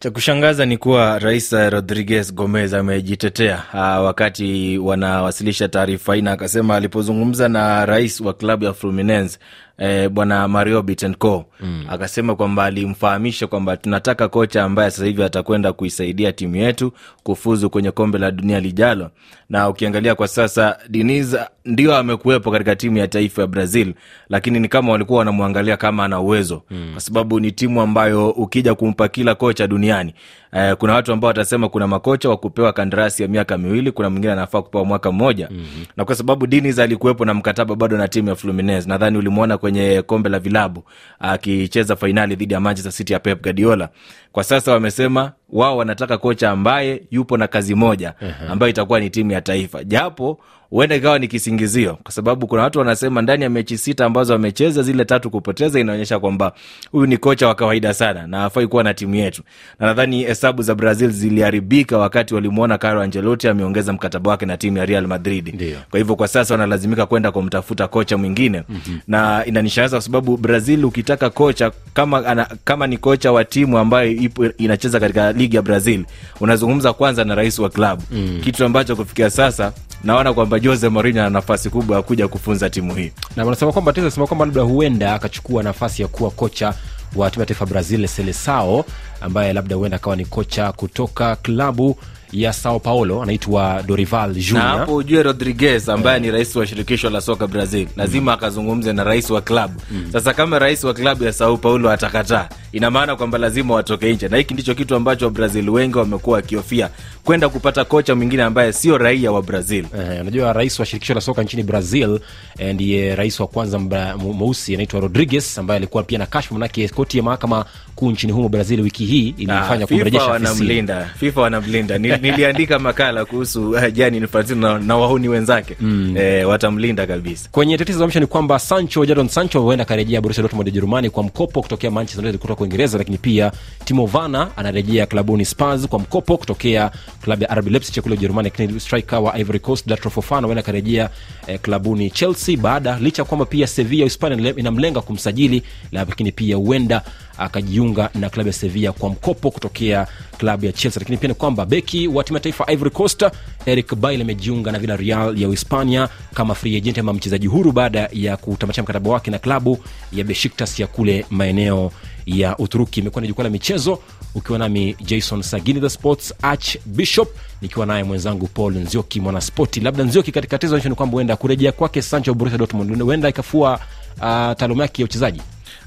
cha 0.00 0.10
kushangaza 0.10 0.66
ni 0.66 0.76
kuwa 0.78 1.18
rais 1.18 1.52
rodriguez 1.52 2.34
gomez 2.34 2.74
amejitetea 2.74 3.62
uh, 3.74 3.80
wakati 3.80 4.78
wanawasilisha 4.78 5.68
taarifa 5.68 6.14
hii 6.14 6.22
na 6.22 6.32
akasema 6.32 6.76
alipozungumza 6.76 7.48
na 7.48 7.86
rais 7.86 8.20
wa 8.20 8.32
klabu 8.34 8.64
ya 8.64 8.72
fluminense 8.72 9.38
eh, 9.78 10.08
bwana 10.08 10.48
mario 10.48 10.82
bitenco 10.82 11.44
mm. 11.60 11.84
akasema 11.88 12.36
kwamba 12.36 12.64
alimfahamisha 12.64 13.46
kwamba 13.46 13.76
tunataka 13.76 14.28
kocha 14.28 14.64
ambaye 14.64 14.90
sasa 14.90 15.04
hivi 15.04 15.22
atakwenda 15.22 15.72
kuisaidia 15.72 16.32
timu 16.32 16.56
yetu 16.56 16.92
kufuzu 17.22 17.70
kwenye 17.70 17.90
kombe 17.90 18.18
la 18.18 18.30
dunia 18.30 18.60
lijalo 18.60 19.10
na 19.50 19.68
ukiangalia 19.68 20.14
kwa 20.14 20.28
sasa 20.28 20.78
diniz 20.88 21.36
ndio 21.64 21.96
amekuwepo 21.96 22.50
katika 22.50 22.76
timu 22.76 22.98
ya 22.98 23.08
taifa 23.08 23.42
ya 23.42 23.46
brazil 23.48 23.94
lakini 24.28 24.60
ni 24.60 24.68
kama 24.68 24.92
walikuwa 24.92 25.18
wanamwangalia 25.18 25.76
kama 25.76 26.04
ana 26.04 26.20
uwezo 26.20 26.62
mm. 26.70 26.88
kwa 26.92 27.00
sababu 27.00 27.40
ni 27.40 27.52
timu 27.52 27.80
ambayo 27.80 28.30
ukija 28.30 28.74
kumpa 28.74 29.08
kila 29.08 29.34
kocha 29.34 29.66
duniani 29.66 30.14
eh, 30.52 30.76
kuna 30.76 30.94
watu 30.94 31.12
ambao 31.12 31.28
watasema 31.28 31.68
kuna 31.68 31.86
makocha 31.86 32.28
wa 32.28 32.36
kupewa 32.36 32.72
kandarasi 32.72 33.22
ya 33.22 33.28
miaka 33.28 33.58
miwili 33.58 33.92
kuna 33.92 34.10
mwingine 34.10 34.32
anafaa 34.32 34.62
kupewa 34.62 34.84
mwaka 34.84 35.12
mmoja 35.12 35.48
mm-hmm. 35.50 35.84
na 35.96 36.04
kwa 36.04 36.14
sababu 36.14 36.46
Diniz 36.46 36.78
alikuwepo 36.78 37.24
na 37.24 37.34
mkataba 37.34 37.74
bado 37.76 37.96
na 37.96 38.08
timu 38.08 38.28
ya 38.28 38.34
fluminense 38.36 38.88
nadhani 38.88 39.18
ulimwona 39.18 39.58
kwenye 39.58 40.02
kombe 40.02 40.28
la 40.30 40.38
vilabu 40.38 40.84
akicheza 41.18 41.96
fainali 41.96 42.36
dhidi 42.36 42.54
ya 42.54 42.60
manchester 42.60 42.92
city 42.92 43.12
ya 43.12 43.20
pep 43.20 43.42
guardiola 43.42 43.88
kwa 44.32 44.44
sasa 44.44 44.72
wamesema 44.72 45.32
wao 45.52 45.76
wanataka 45.76 46.18
kocha 46.18 46.50
ambaye 46.50 47.02
yupo 47.10 47.36
na 47.36 47.46
kazi 47.48 47.74
moja 47.74 48.14
ambayo 48.48 48.70
itakuwa 48.70 49.00
ni 49.00 49.10
timu 49.10 49.30
ya 49.32 49.40
taifa. 49.40 49.84
Japo 49.84 50.38
huenda 50.70 50.96
ikawa 50.96 51.18
ni 51.18 51.28
kisingizio 51.28 51.98
kwa 52.02 52.12
sababu 52.12 52.46
kuna 52.46 52.62
watu 52.62 52.78
wanasema 52.78 53.22
ndani 53.22 53.42
ya 53.44 53.50
mechi 53.50 53.78
sita 53.78 54.04
ambazo 54.06 54.32
wamecheza 54.32 54.82
zile 54.82 55.04
tatu 55.04 55.30
kupoteza 55.30 55.80
inaonyesha 55.80 56.18
kwamba 56.18 56.52
huyu 56.92 57.06
ni 57.06 57.16
kocha 57.16 57.46
wa 57.48 57.54
kawaida 57.54 57.94
sana 57.94 58.26
na 58.26 58.38
hafai 58.40 58.66
kuwa 58.66 58.84
na 58.84 58.94
timu 58.94 59.14
yetu. 59.14 59.42
Na 59.80 59.86
nadhani 59.86 60.22
hesabu 60.24 60.62
za 60.62 60.74
brazil 60.74 61.10
ziliharibika 61.10 61.98
wakati 61.98 62.34
walimwona 62.34 62.78
Carlo 62.78 63.00
Ancelotti 63.00 63.48
ameongeza 63.48 63.92
mkataba 63.92 64.30
wake 64.30 64.46
na 64.46 64.56
timu 64.56 64.78
ya 64.78 64.86
real 64.86 65.06
madrid. 65.06 65.74
Kwa 65.90 65.98
hivyo 65.98 66.16
kwa 66.16 66.28
sasa 66.28 66.54
wanalazimika 66.54 67.06
kwenda 67.06 67.32
kumtafuta 67.32 67.88
kocha 67.88 68.18
mwingine. 68.18 68.62
Mm-hmm. 68.68 69.00
na 69.08 69.44
inanishangaza 69.46 69.96
kwa 69.96 70.02
sababu 70.02 70.36
brazil 70.36 70.84
ukitaka 70.84 71.30
kocha 71.30 71.72
kama, 71.94 72.26
ana, 72.26 72.48
kama 72.64 72.86
ni 72.86 72.98
kocha 72.98 73.32
wa 73.32 73.44
timu 73.44 73.78
ambayo 73.78 74.10
ipo 74.12 74.46
inacheza 74.46 75.00
katika 75.00 75.32
ligi 75.32 75.56
ya 75.56 75.62
brazil 75.62 76.04
unazungumza 76.40 76.92
kwanza 76.92 77.24
na 77.24 77.34
rais 77.34 77.58
wa 77.58 77.70
klabu 77.70 78.02
mm. 78.10 78.40
kitu 78.44 78.64
ambacho 78.64 78.96
kufikia 78.96 79.30
sasa 79.30 79.72
naona 80.04 80.32
kwamba 80.34 80.59
jose 80.60 80.88
mourinho 80.88 81.20
ana 81.20 81.30
nafasi 81.30 81.70
kubwa 81.70 81.96
ya 81.96 82.02
kuja 82.02 82.28
kufunza 82.28 82.70
timu 82.70 82.94
hii. 82.94 83.12
Na 83.36 83.44
wanasema 83.44 83.72
kwamba 83.72 83.94
sema 84.10 84.26
kwamba 84.26 84.44
labda 84.44 84.62
huenda 84.62 85.14
akachukua 85.14 85.62
nafasi 85.62 86.02
ya 86.02 86.08
kuwa 86.08 86.30
kocha 86.30 86.74
wa 87.16 87.30
timu 87.30 87.40
ya 87.42 87.46
taifa 87.46 87.66
brazil 87.66 88.06
selesao 88.08 88.84
ambaye 89.20 89.52
labda 89.52 89.76
huenda 89.76 89.96
akawa 89.96 90.16
ni 90.16 90.24
kocha 90.24 90.72
kutoka 90.72 91.36
klabu 91.36 91.96
ya 92.32 92.52
sao 92.52 92.80
paulo 92.80 93.22
anaitwa 93.22 93.82
dorival 93.86 94.36
na 94.52 94.60
hapo 94.60 94.96
ujue 94.96 95.22
rodriguez 95.22 95.88
ambaye 95.88 96.20
ni 96.20 96.30
rais 96.30 96.56
wa 96.56 96.66
shirikisho 96.66 97.10
la 97.10 97.20
soka 97.20 97.46
brazil. 97.46 97.88
Lazima 97.96 98.32
akazungumze 98.32 98.92
na 98.92 99.04
rais 99.04 99.30
wa 99.30 99.40
klabu. 99.40 99.80
Sasa 100.12 100.34
kama 100.34 100.58
rais 100.58 100.84
wa 100.84 100.94
klabu 100.94 101.24
ya 101.24 101.32
sao 101.32 101.56
paulo 101.56 101.90
atakataa 101.90 102.48
ina 102.72 102.90
maana 102.90 103.16
kwamba 103.16 103.38
lazima 103.38 103.74
watoke 103.74 104.12
nje. 104.12 104.28
Na 104.28 104.36
hiki 104.36 104.54
ndicho 104.54 104.74
kitu 104.74 104.94
ambacho 104.96 105.24
wabrazil 105.24 105.70
wengi 105.70 105.98
wamekuwa 105.98 106.36
wakihofia 106.36 106.90
kwenda 107.24 107.48
kupata 107.48 107.84
kocha 107.84 108.14
mwingine 108.14 108.42
ambaye 108.42 108.72
sio 108.72 108.98
raia 108.98 109.32
wa 109.32 109.42
brazil. 109.42 109.84
Eh, 109.98 110.20
unajua 110.20 110.52
rais 110.52 110.78
wa 110.80 110.86
shirikisho 110.86 111.14
la 111.14 111.20
soka 111.20 111.42
nchini 111.42 111.62
brazil 111.62 112.20
eh, 112.58 112.74
ndiye 112.74 113.14
rais 113.14 113.40
wa 113.40 113.46
kwanza 113.46 113.78
mweusi 114.18 114.74
anaitwa 114.74 115.00
rodriguez 115.00 115.58
ambaye 115.58 115.76
alikuwa 115.78 116.02
pia 116.02 116.18
na 116.18 116.26
kashfa 116.26 116.54
manake 116.54 116.88
koti 116.88 117.16
ya 117.18 117.22
mahakama 117.22 117.64
kuu 117.94 118.10
nchini 118.10 118.32
humo 118.32 118.48
brazil 118.48 118.80
wiki 118.80 119.04
hii 119.04 119.34
Ah, 119.38 119.42
ilimfanya 119.42 119.86
FIFA 119.86 119.94
kumrejesha 119.98 120.24
wanamlinda 120.26 121.10
fifa 121.18 121.40
wanamlinda. 121.40 121.98
Niliandika 121.98 122.78
makala 122.78 123.24
kuhusu 123.24 123.70
uh, 123.70 123.98
infantino 123.98 124.60
na, 124.72 124.78
na 124.78 124.96
wahuni 124.96 125.28
wenzake. 125.28 125.76
Mm. 125.80 126.16
eh, 126.16 126.48
watamlinda 126.48 127.06
kabisa. 127.06 127.48
Kwenye 127.52 127.78
tetezi 127.78 127.98
za 127.98 128.04
mwisho 128.04 128.20
ni 128.20 128.26
kwamba 128.26 128.58
sancho 128.58 129.06
jadon 129.06 129.28
sancho 129.28 129.60
huenda 129.60 129.82
akarejea 129.82 130.20
borussia 130.20 130.42
dortmund 130.42 130.68
ya 130.68 130.74
jerumani 130.74 131.10
kwa 131.10 131.22
mkopo 131.22 131.62
kutokea 131.62 131.90
manchester 131.90 132.24
united 132.24 132.40
kutoka 132.40 132.62
Uingereza, 132.62 132.98
lakini 132.98 133.18
pia 133.18 133.52
Timo 133.84 134.10
Werner 134.14 134.48
anarejea 134.56 135.06
klabuni 135.06 135.44
Spurs 135.44 135.86
kwa 135.88 135.98
mkopo 135.98 136.36
kutokea 136.36 136.90
klabu 137.22 137.42
ya 137.42 137.54
RB 137.54 137.68
Leipzig 137.68 138.02
kule 138.02 138.14
Ujerumani, 138.14 138.48
lakini 138.50 138.80
striker 138.80 139.18
wa 139.18 139.38
Ivory 139.38 139.58
Coast 139.60 139.86
Datro 139.88 140.10
Fofana 140.10 140.46
huenda 140.46 140.60
akarejea 140.60 141.10
eh, 141.46 141.60
klabuni 141.60 142.10
Chelsea 142.10 142.56
baada 142.56 142.98
licha 142.98 143.22
ya 143.22 143.26
kwamba 143.26 143.44
pia 143.46 143.66
Sevilla 143.66 144.04
Hispania 144.04 144.54
inamlenga 144.56 145.00
kumsajili, 145.00 145.62
lakini 145.92 146.32
pia 146.32 146.56
huenda 146.56 147.02
akajiunga 147.38 148.10
na 148.14 148.30
klabu 148.30 148.48
ya 148.48 148.52
Sevilla 148.52 148.92
kwa 148.92 149.08
mkopo 149.10 149.50
kutokea 149.50 150.06
klabu 150.38 150.66
ya 150.66 150.72
Chelsea. 150.72 151.00
Lakini 151.00 151.18
pia 151.18 151.28
ni 151.28 151.34
kwamba 151.34 151.66
beki 151.66 152.08
wa 152.08 152.24
timu 152.24 152.36
ya 152.36 152.40
taifa 152.40 152.64
Ivory 152.72 152.90
Coast 152.90 153.24
Eric 153.66 153.94
Bailly 153.94 154.22
amejiunga 154.22 154.72
na 154.72 154.78
Villarreal 154.78 155.38
ya 155.42 155.48
Uhispania 155.48 156.08
kama 156.34 156.54
free 156.54 156.76
agent 156.76 156.98
ama 156.98 157.12
mchezaji 157.12 157.46
huru 157.46 157.72
baada 157.72 158.08
ya 158.12 158.36
kutamatisha 158.36 158.82
mkataba 158.82 159.10
wake 159.10 159.30
na 159.30 159.38
klabu 159.38 159.78
ya 160.12 160.24
Besiktas 160.24 160.80
ya 160.80 160.86
kule 160.86 161.26
maeneo 161.30 161.92
ya 162.26 162.56
Uturuki. 162.58 163.00
Imekuwa 163.00 163.22
ni 163.22 163.28
jukwaa 163.28 163.44
la 163.44 163.50
michezo 163.50 163.98
ukiwa 164.34 164.58
nami 164.58 164.96
Jason 165.04 165.42
Sagini 165.42 165.80
the 165.80 165.90
Sports 165.90 166.34
Archbishop 166.42 167.28
nikiwa 167.62 167.86
naye 167.86 168.04
mwenzangu 168.04 168.46
Paul 168.46 168.74
Nzioki 168.74 169.20
mwanaspoti. 169.20 169.80
Labda 169.80 170.04
Nzioki, 170.04 170.32
katika 170.32 170.58
tatizo 170.58 170.88
ni 170.88 170.94
kwamba 170.94 171.14
huenda 171.14 171.36
kurejea 171.36 171.72
kwake 171.72 172.02
Sancho 172.02 172.34
Borussia 172.34 172.58
Dortmund 172.58 173.02
huenda 173.02 173.28
ikafua 173.28 173.80
uh, 174.16 174.20
taaluma 174.56 174.82
yake 174.82 175.02
ya 175.02 175.04
uchezaji. 175.04 175.40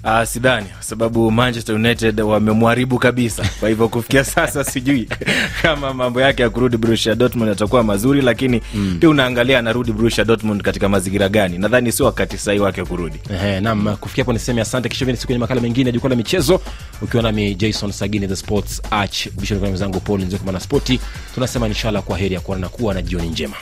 Uh, 0.06 0.24
sidhani 0.24 0.66
kwa 0.70 0.84
sababu 0.84 1.32
Manchester 1.32 1.76
United 1.76 2.20
wamemwharibu 2.22 3.00
kabisa. 3.00 3.50
Kwa 3.60 3.70
hivyo 3.70 3.88
kufikia 3.88 4.24
sasa 4.36 4.64
sijui 4.64 5.08
kama 5.62 5.94
mambo 5.94 6.22
yake 6.22 6.42
ya 6.42 6.50
kurudi 6.50 6.78
Borussia 6.78 7.16
Dortmund 7.16 7.50
yatakuwa 7.50 7.84
mazuri, 7.84 8.22
lakini 8.22 8.62
mm. 8.74 8.98
pia 9.00 9.10
unaangalia 9.10 9.60
anarudi 9.60 9.92
Borussia 9.92 10.24
Dortmund 10.26 10.62
katika 10.62 10.90
mazingira 10.90 11.30
gani. 11.30 11.58
Nadhani 11.58 11.92
sio 11.92 12.06
wakati 12.06 12.38
sahihi 12.38 12.64
wake 12.64 12.84
kurudi. 12.86 13.20
Ehe, 13.34 13.60
naam, 13.60 13.96
kufikia 13.98 14.24
hapo 14.24 14.34
niseme 14.34 14.62
asante. 14.62 14.90
Kesho 14.90 15.06
siku 15.06 15.26
kwenye 15.26 15.40
makala 15.40 15.62
mengine 15.62 15.88
ya 15.90 15.92
jukwaa 15.92 16.10
la 16.10 16.16
michezo, 16.16 16.62
ukiwa 17.02 17.24
nami 17.24 17.56
Jason 17.56 17.92
Sagini 17.92 18.28
the 18.28 18.36
Sports 18.36 18.82
Arch 18.92 19.28
Bishop 19.40 19.60
mwenzangu 19.62 20.00
Paul 20.00 20.22
Nzioki 20.22 20.52
na 20.52 20.60
Sporti. 20.60 21.00
tunasema 21.34 21.68
inshallah 21.68 22.04
kwa 22.04 22.18
heri 22.18 22.34
ya 22.36 22.40
kuonana, 22.42 22.70
kuwa 22.70 22.94
na 22.94 23.02
jioni 23.02 23.28
njema. 23.30 23.56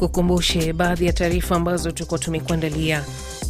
Ni 0.00 0.06
kukumbushe 0.06 0.72
baadhi 0.72 1.06
ya 1.06 1.12
taarifa 1.12 1.56
ambazo 1.56 1.90
tulikuwa 1.90 2.18
tumekuandalia. 2.20 3.04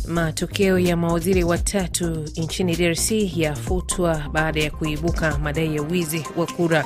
Matokeo 0.08 0.78
ya 0.78 0.96
mawaziri 0.96 1.44
watatu 1.44 2.06
nchini 2.36 2.76
DRC 2.76 3.10
yafutwa 3.36 4.28
baada 4.32 4.60
ya 4.60 4.70
kuibuka 4.70 5.38
madai 5.38 5.76
ya 5.76 5.82
wizi 5.82 6.24
wa 6.36 6.46
kura. 6.46 6.84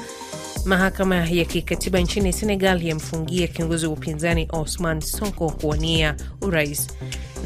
Mahakama 0.64 1.16
ya 1.16 1.44
kikatiba 1.44 2.00
nchini 2.00 2.33
Senegal 2.33 2.87
yamfungia 2.87 3.46
kiongozi 3.46 3.87
wa 3.87 3.92
upinzani 3.92 4.48
Osman 4.53 5.00
Sonko 5.00 5.50
kuwania 5.50 6.16
urais, 6.40 6.87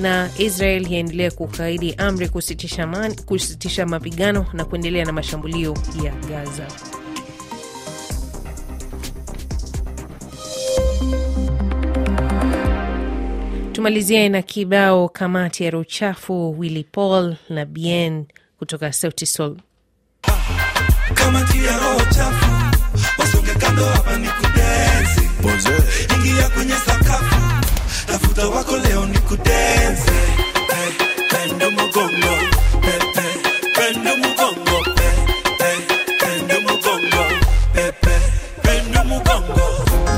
na 0.01 0.31
Israel 0.39 0.93
yaendelea 0.93 1.31
kukaidi 1.31 1.95
amri 1.95 2.29
kusitisha, 2.29 3.11
kusitisha 3.27 3.87
mapigano 3.87 4.47
na 4.53 4.65
kuendelea 4.65 5.05
na 5.05 5.13
mashambulio 5.13 5.77
ya 6.05 6.13
Gaza. 6.13 6.67
Tumalizie 13.83 14.29
na 14.29 14.43
kibao 14.43 15.09
kamati 15.09 15.65
ya 15.65 15.79
uchafu 15.79 16.59
Willy 16.61 16.85
Paul 16.85 17.37
na 17.49 17.65
Bien 17.65 18.27
kutoka 18.59 18.93
Sauti 18.93 19.27
Sol. 19.27 19.57
kamati 21.15 21.65
ya 21.65 21.79
roho 21.79 22.01
chafu 22.15 22.47
wasonge 23.19 23.55
kando 23.55 23.85
hapa 23.85 24.17
ni 24.19 24.29
kudensi 24.29 25.31
ingia 26.17 26.49
kwenye 26.49 26.73
sakafu 26.75 27.37
tafuta 28.07 28.49
wako 28.49 28.77
leo 28.77 29.07
ni 29.07 29.19
kudensi 29.19 30.11
hey, 30.11 30.93
pendo 31.31 31.71
mugongo 31.71 32.35
pe, 32.81 32.93
pe, 33.15 33.48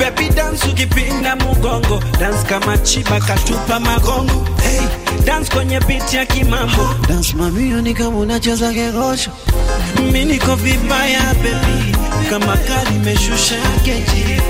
Baby 0.00 0.28
dance 0.34 0.64
ukipinda 0.68 1.36
mugongo, 1.36 2.00
dance 2.18 2.42
kama 2.48 2.78
chiba 2.78 3.20
katupa 3.20 3.80
magongo. 3.80 4.46
Hey, 4.62 4.80
dance 5.24 5.50
kwenye 5.52 5.80
beat 5.80 6.12
ya 6.14 6.26
kimambo. 6.26 6.94
Dance 7.08 7.34
mamio 7.36 7.80
ni 7.82 7.94
kama 7.94 8.18
unacheza 8.18 8.72
kegosho. 8.72 9.30
Mimi 9.96 10.24
niko 10.24 10.54
vibaya 10.56 11.20
baby, 11.34 11.96
kama 12.30 12.56
kali 12.56 12.98
meshusha 13.04 13.56
keji. 13.84 14.40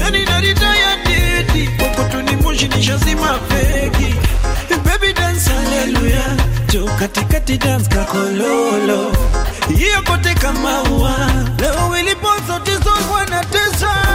Yani 0.00 0.24
narita 0.24 0.76
ya 0.76 0.96
didi, 0.96 1.66
huko 1.78 2.04
tunimushi 2.10 2.68
nishazima 2.68 3.38
feki. 3.48 4.14
Baby 4.84 5.12
dance 5.12 5.50
haleluya, 5.50 6.24
jo 6.72 6.90
katikati 6.98 7.58
dance 7.58 7.88
kakololo. 7.88 9.12
Hiyo 9.78 10.02
kote 10.02 10.34
kama 10.34 10.82
ua, 10.82 11.16
leo 11.58 11.98
ilipozo 12.00 12.58
tizo 12.64 12.90
wanatesa 13.14 14.05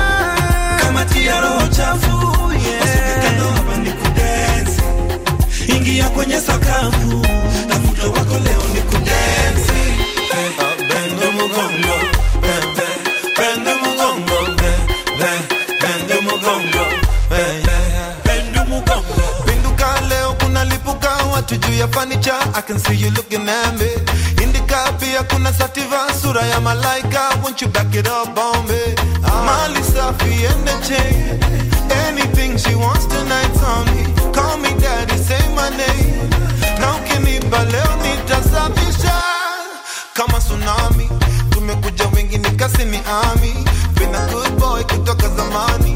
kamati 1.02 1.26
ya 1.26 1.42
roho 1.42 1.68
chafu 1.68 2.52
kudensi 3.92 4.82
ingia 5.68 6.10
kwenye 6.10 6.42
sakafu 6.42 7.26
tafuta 7.70 8.04
wako 8.08 8.34
leo 8.44 8.62
ni 8.74 8.82
kudensi 8.82 9.82
mugongo 16.22 16.86
Pinduka 19.46 20.02
leo 20.10 20.34
kuna 20.34 20.66
lipuka 20.66 21.10
watu 21.34 21.56
juu 21.56 21.74
ya 21.74 21.88
fanicha 21.88 22.34
I 22.56 22.62
can 22.62 22.80
see 22.80 22.94
you 23.02 23.10
looking 23.12 23.50
at 23.50 23.74
me 23.80 23.90
Indika 24.72 24.92
pia 25.00 25.24
kuna 25.24 25.54
sativa 25.54 26.14
sura 26.22 26.42
ya 26.42 26.60
malaika. 26.62 27.30
Won't 27.44 27.62
you 27.62 27.68
back 27.68 27.94
it 27.94 28.08
me? 28.68 28.96
Mali 29.46 29.82
safi 29.84 30.48
and 30.48 30.66
the 30.66 30.76
Anything 32.08 32.58
she 32.58 32.74
wants 32.76 33.06
tonight 33.06 33.58
on 33.64 33.86
me 33.92 34.04
Call 34.34 34.58
me 34.60 34.70
daddy, 34.80 35.18
say 35.18 35.44
my 35.56 35.70
name. 35.76 36.30
Na 36.80 36.96
ukinipa 36.96 37.64
leo 37.64 37.96
nitasafisha 38.02 39.22
Kama 40.14 40.40
tsunami. 40.40 41.10
Tumekuja 41.50 42.08
wengi 42.16 42.38
nikasi 42.38 42.86
ni 42.86 42.98
ami 42.98 43.54
Been 43.96 44.16
a 44.16 44.28
good 44.32 44.58
boy 44.60 44.84
kutoka 44.84 45.28
zamani 45.30 45.91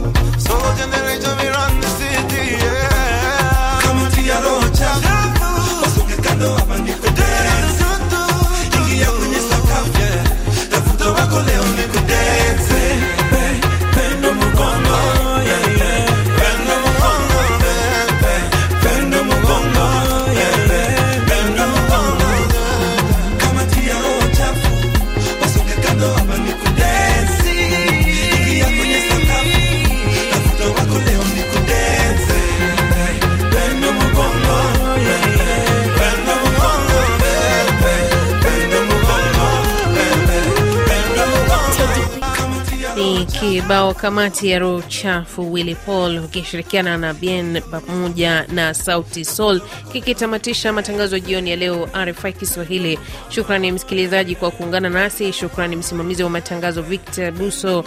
Kibao 43.26 43.94
kamati 43.94 44.50
ya 44.50 44.60
roho 44.60 44.82
chafu 44.82 45.54
Willy 45.54 45.76
Paul 45.76 46.18
ukishirikiana 46.20 46.98
na 46.98 47.14
Bien 47.14 47.62
pamoja 47.62 48.46
na 48.54 48.74
Sauti 48.74 49.26
Sol 49.26 49.62
kikitamatisha 49.92 50.74
matangazo 50.74 51.20
jioni 51.20 51.50
ya 51.50 51.56
leo 51.56 51.90
RFI 52.06 52.34
Kiswahili. 52.34 53.00
Shukrani 53.30 53.72
msikilizaji 53.72 54.36
kwa 54.36 54.52
kuungana 54.52 54.90
nasi. 54.90 55.34
Shukrani 55.34 55.76
msimamizi 55.76 56.24
wa 56.24 56.30
matangazo 56.30 56.82
Victor 56.82 57.32
Buso, 57.32 57.84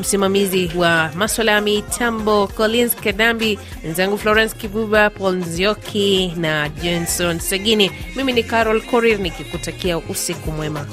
msimamizi 0.00 0.70
wa 0.76 1.10
maswala 1.14 1.52
ya 1.52 1.60
mitambo 1.60 2.46
Collins 2.46 2.96
Kadambi, 2.96 3.58
mwenzangu 3.84 4.18
Florence 4.18 4.56
Kibuba, 4.56 5.10
Paul 5.10 5.34
Nzioki 5.36 6.32
na 6.36 6.68
Jenson 6.68 7.38
Segini. 7.38 7.90
Mimi 8.16 8.32
ni 8.32 8.42
Carol 8.42 8.82
Korir 8.82 9.18
nikikutakia 9.20 9.98
usiku 9.98 10.52
mwema. 10.52 10.86